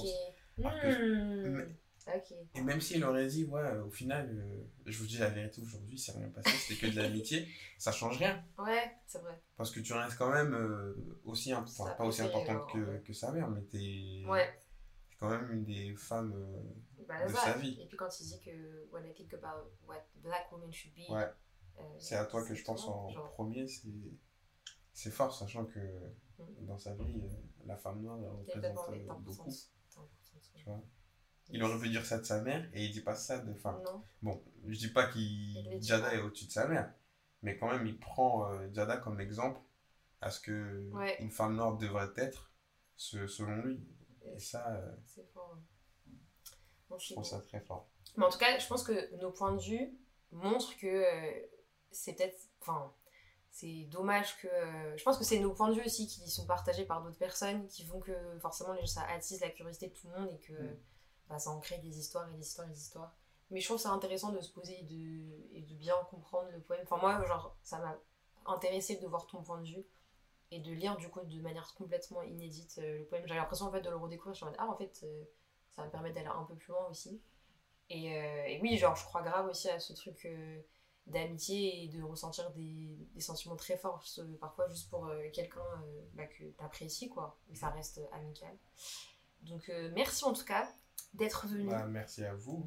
que- 0.56 0.60
Hmm. 0.62 1.56
mais- 1.56 1.76
Et 2.54 2.62
même 2.62 2.80
s'il 2.80 3.02
aurait 3.04 3.26
dit, 3.26 3.44
ouais, 3.44 3.78
au 3.78 3.90
final, 3.90 4.28
euh, 4.30 4.64
je 4.86 4.98
vous 4.98 5.06
dis 5.06 5.18
la 5.18 5.30
vérité 5.30 5.60
aujourd'hui, 5.62 5.98
c'est 5.98 6.12
rien 6.12 6.28
passé, 6.28 6.50
c'était 6.50 6.86
que 6.88 6.94
de 6.94 7.00
l'amitié, 7.00 7.48
ça 7.78 7.92
change 7.92 8.18
rien. 8.18 8.44
Ouais, 8.58 8.92
c'est 9.06 9.18
vrai. 9.20 9.40
Parce 9.56 9.70
que 9.70 9.80
tu 9.80 9.92
restes 9.92 10.16
quand 10.18 10.30
même 10.32 10.54
euh, 10.54 10.94
aussi, 11.24 11.52
imp- 11.52 11.66
enfin, 11.66 11.90
pas 11.94 12.04
aussi 12.04 12.22
importante 12.22 12.70
que, 12.72 12.98
que 12.98 13.12
sa 13.12 13.32
mère, 13.32 13.48
mais 13.50 13.62
t'es 13.62 14.22
Ouais. 14.26 14.52
t'es 15.10 15.16
quand 15.18 15.30
même 15.30 15.50
une 15.50 15.64
des 15.64 15.94
femmes. 15.96 16.32
euh, 16.34 17.04
Bah, 17.08 17.26
de 17.26 17.32
sa 17.32 17.54
vie. 17.54 17.80
Et 17.80 17.86
puis 17.86 17.96
quand 17.96 18.08
il 18.20 18.26
dit 18.26 18.40
que 18.40 18.86
when 18.92 19.04
I 19.06 19.12
think 19.14 19.32
about 19.34 19.70
what 19.86 20.04
black 20.16 20.50
women 20.52 20.72
should 20.72 20.94
be, 20.94 21.10
ouais, 21.10 21.28
c'est 21.98 22.16
à 22.16 22.24
toi 22.26 22.44
que 22.44 22.54
je 22.54 22.62
pense 22.64 22.86
en 22.88 23.10
genre. 23.10 23.32
premier, 23.32 23.66
c'est 23.66 23.88
c'est 24.92 25.10
fort, 25.10 25.34
sachant 25.34 25.64
que 25.64 25.80
Mhm. 26.38 26.66
dans 26.66 26.78
sa 26.78 26.94
vie, 26.94 27.22
la 27.64 27.76
femme 27.76 28.00
noire 28.02 28.18
elle 28.20 28.28
représente 28.76 29.22
beaucoup. 29.22 29.50
Tu 30.54 30.64
vois? 30.66 30.82
Il 31.50 31.62
aurait 31.62 31.78
pu 31.78 31.88
dire 31.90 32.04
ça 32.06 32.18
de 32.18 32.24
sa 32.24 32.40
mère 32.40 32.68
et 32.72 32.84
il 32.84 32.90
dit 32.92 33.02
pas 33.02 33.14
ça 33.14 33.38
de. 33.38 33.52
Enfin, 33.52 33.80
Non. 33.84 34.02
Bon, 34.22 34.42
je 34.66 34.78
dis 34.78 34.88
pas 34.88 35.06
qu'il 35.08 35.78
Jada 35.82 36.14
est 36.14 36.20
au-dessus 36.20 36.46
de 36.46 36.50
sa 36.52 36.66
mère, 36.66 36.92
mais 37.42 37.56
quand 37.58 37.70
même 37.70 37.86
il 37.86 37.98
prend 37.98 38.50
euh, 38.50 38.68
Jada 38.72 38.96
comme 38.96 39.20
exemple 39.20 39.60
à 40.20 40.30
ce 40.30 40.40
que 40.40 40.88
Ouais. 40.92 41.16
une 41.20 41.30
femme 41.30 41.54
noire 41.56 41.76
devrait 41.76 42.08
être 42.16 42.50
ce- 42.96 43.26
selon 43.26 43.56
lui. 43.56 43.86
Et 44.34 44.38
ça, 44.38 44.74
euh, 44.74 44.96
C'est 45.06 45.30
fort. 45.32 45.58
Non, 46.90 46.98
je 46.98 47.12
trouve 47.12 47.24
ça 47.24 47.40
très 47.40 47.60
fort. 47.60 47.88
Mais 48.16 48.24
en 48.24 48.30
tout 48.30 48.38
cas, 48.38 48.58
je 48.58 48.66
pense 48.66 48.82
que 48.82 49.14
nos 49.16 49.30
points 49.30 49.52
de 49.54 49.60
vue 49.62 49.98
montrent 50.32 50.76
que 50.78 50.86
euh, 50.86 51.46
c'est 51.90 52.14
peut-être. 52.14 52.38
Enfin, 52.60 52.92
c'est 53.50 53.84
dommage 53.90 54.36
que. 54.38 54.48
euh, 54.48 54.96
je 54.96 55.02
pense 55.04 55.18
que 55.18 55.24
c'est 55.24 55.38
nos 55.40 55.52
points 55.52 55.68
de 55.68 55.74
vue 55.74 55.84
aussi 55.84 56.06
qui 56.06 56.28
sont 56.30 56.46
partagés 56.46 56.86
par 56.86 57.02
d'autres 57.02 57.18
personnes 57.18 57.66
qui 57.68 57.84
font 57.84 58.00
que 58.00 58.12
forcément 58.40 58.74
ça 58.86 59.02
attise 59.08 59.40
la 59.40 59.50
curiosité 59.50 59.88
de 59.88 59.92
tout 59.94 60.08
le 60.08 60.18
monde 60.18 60.30
et 60.32 60.38
que 60.40 60.52
Mm. 60.54 60.76
Ça 61.38 61.50
en 61.50 61.60
crée 61.60 61.78
des 61.78 61.98
histoires 61.98 62.28
et 62.30 62.36
des 62.36 62.42
histoires 62.42 62.68
et 62.68 62.70
des 62.70 62.78
histoires. 62.78 63.14
Mais 63.50 63.60
je 63.60 63.66
trouve 63.66 63.78
ça 63.78 63.90
intéressant 63.90 64.32
de 64.32 64.40
se 64.40 64.50
poser 64.50 64.78
et 64.80 65.60
de, 65.60 65.74
bien 65.74 65.96
comprendre 66.10 66.48
le 66.50 66.60
poème. 66.60 66.80
Enfin, 66.84 66.96
moi, 66.96 67.24
genre, 67.26 67.56
ça 67.62 67.78
m'a 67.78 67.98
intéressé 68.46 68.96
de 68.96 69.06
voir 69.06 69.26
ton 69.26 69.42
point 69.42 69.60
de 69.60 69.66
vue 69.66 69.84
et 70.50 70.60
de 70.60 70.72
lire 70.72 70.96
du 70.96 71.08
coup 71.08 71.20
de 71.20 71.40
manière 71.40 71.74
complètement 71.74 72.22
inédite 72.22 72.78
euh, 72.78 72.98
le 72.98 73.04
poème. 73.04 73.26
J'avais 73.26 73.40
l'impression 73.40 73.66
en 73.66 73.72
fait 73.72 73.82
de 73.82 73.90
le 73.90 73.96
redécouvrir. 73.96 74.34
Je 74.34 74.44
mode, 74.44 74.54
ah, 74.58 74.68
en 74.68 74.76
fait, 74.76 75.00
euh, 75.02 75.24
ça 75.72 75.82
va 75.82 75.86
me 75.86 75.92
permettre 75.92 76.14
d'aller 76.14 76.28
un 76.28 76.44
peu 76.44 76.54
plus 76.54 76.72
loin 76.72 76.86
aussi. 76.88 77.20
Et, 77.90 78.16
euh, 78.16 78.58
oui, 78.62 78.78
genre, 78.78 78.96
je 78.96 79.04
crois 79.04 79.22
grave 79.22 79.46
aussi 79.48 79.68
à 79.68 79.78
ce 79.78 79.92
truc 79.92 80.26
d'amitié 81.06 81.84
et 81.84 81.88
de 81.88 82.02
ressentir 82.02 82.50
des, 82.52 82.96
sentiments 83.18 83.56
très 83.56 83.76
forts, 83.76 84.02
parfois 84.40 84.68
juste 84.68 84.88
pour 84.88 85.10
quelqu'un 85.34 85.84
bah, 86.14 86.26
que 86.26 86.44
t'apprécies, 86.52 87.10
quoi. 87.10 87.38
Et 87.50 87.54
ça 87.54 87.68
reste 87.68 88.00
amical. 88.12 88.56
Donc, 89.42 89.70
merci 89.92 90.24
en 90.24 90.32
tout 90.32 90.46
cas 90.46 90.66
d'être 91.14 91.46
venu. 91.46 91.68
Bah, 91.68 91.86
merci 91.86 92.24
à 92.24 92.34
vous. 92.34 92.66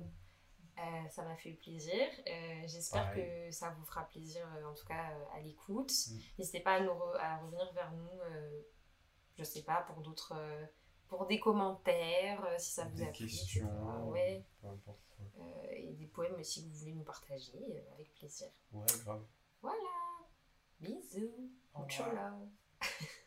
Euh, 0.80 1.10
ça 1.10 1.24
m'a 1.24 1.36
fait 1.36 1.54
plaisir. 1.54 2.08
Euh, 2.28 2.62
J'espère 2.68 3.14
que 3.16 3.50
ça 3.52 3.72
vous 3.72 3.84
fera 3.86 4.04
plaisir, 4.08 4.48
euh, 4.58 4.66
en 4.66 4.74
tout 4.76 4.86
cas, 4.86 5.12
à 5.34 5.40
l'écoute. 5.42 5.92
Mm. 6.12 6.18
N'hésitez 6.38 6.60
pas 6.60 6.74
à, 6.76 6.80
nous 6.82 6.92
re- 6.92 7.18
à 7.18 7.38
revenir 7.40 7.72
vers 7.74 7.92
nous, 7.94 8.20
je 9.38 9.44
sais 9.44 9.64
pas, 9.64 9.82
pour 9.84 10.02
d'autres 10.02 10.36
pour 11.08 11.26
des 11.26 11.40
commentaires, 11.40 12.46
si 12.60 12.72
ça 12.72 12.84
vous 12.86 12.98
Des 12.98 13.04
a 13.04 13.12
plu. 13.12 13.26
etc. 13.26 13.38
questions, 13.40 14.10
Ouais. 14.10 14.46
peu 14.62 14.68
importe. 14.68 15.00
Ouais, 15.38 15.82
et 15.84 15.94
des 15.94 16.06
poèmes 16.08 16.36
aussi 16.36 16.64
que 16.64 16.70
vous 16.70 16.76
voulez 16.80 16.94
nous 16.94 17.04
partager, 17.06 17.84
avec 17.94 18.14
plaisir. 18.16 18.50
Ouais, 18.74 18.86
grave. 19.06 19.24
Voilà. 19.62 19.78
Bisous. 20.82 21.50
Au 21.74 21.80
revoir. 21.84 22.36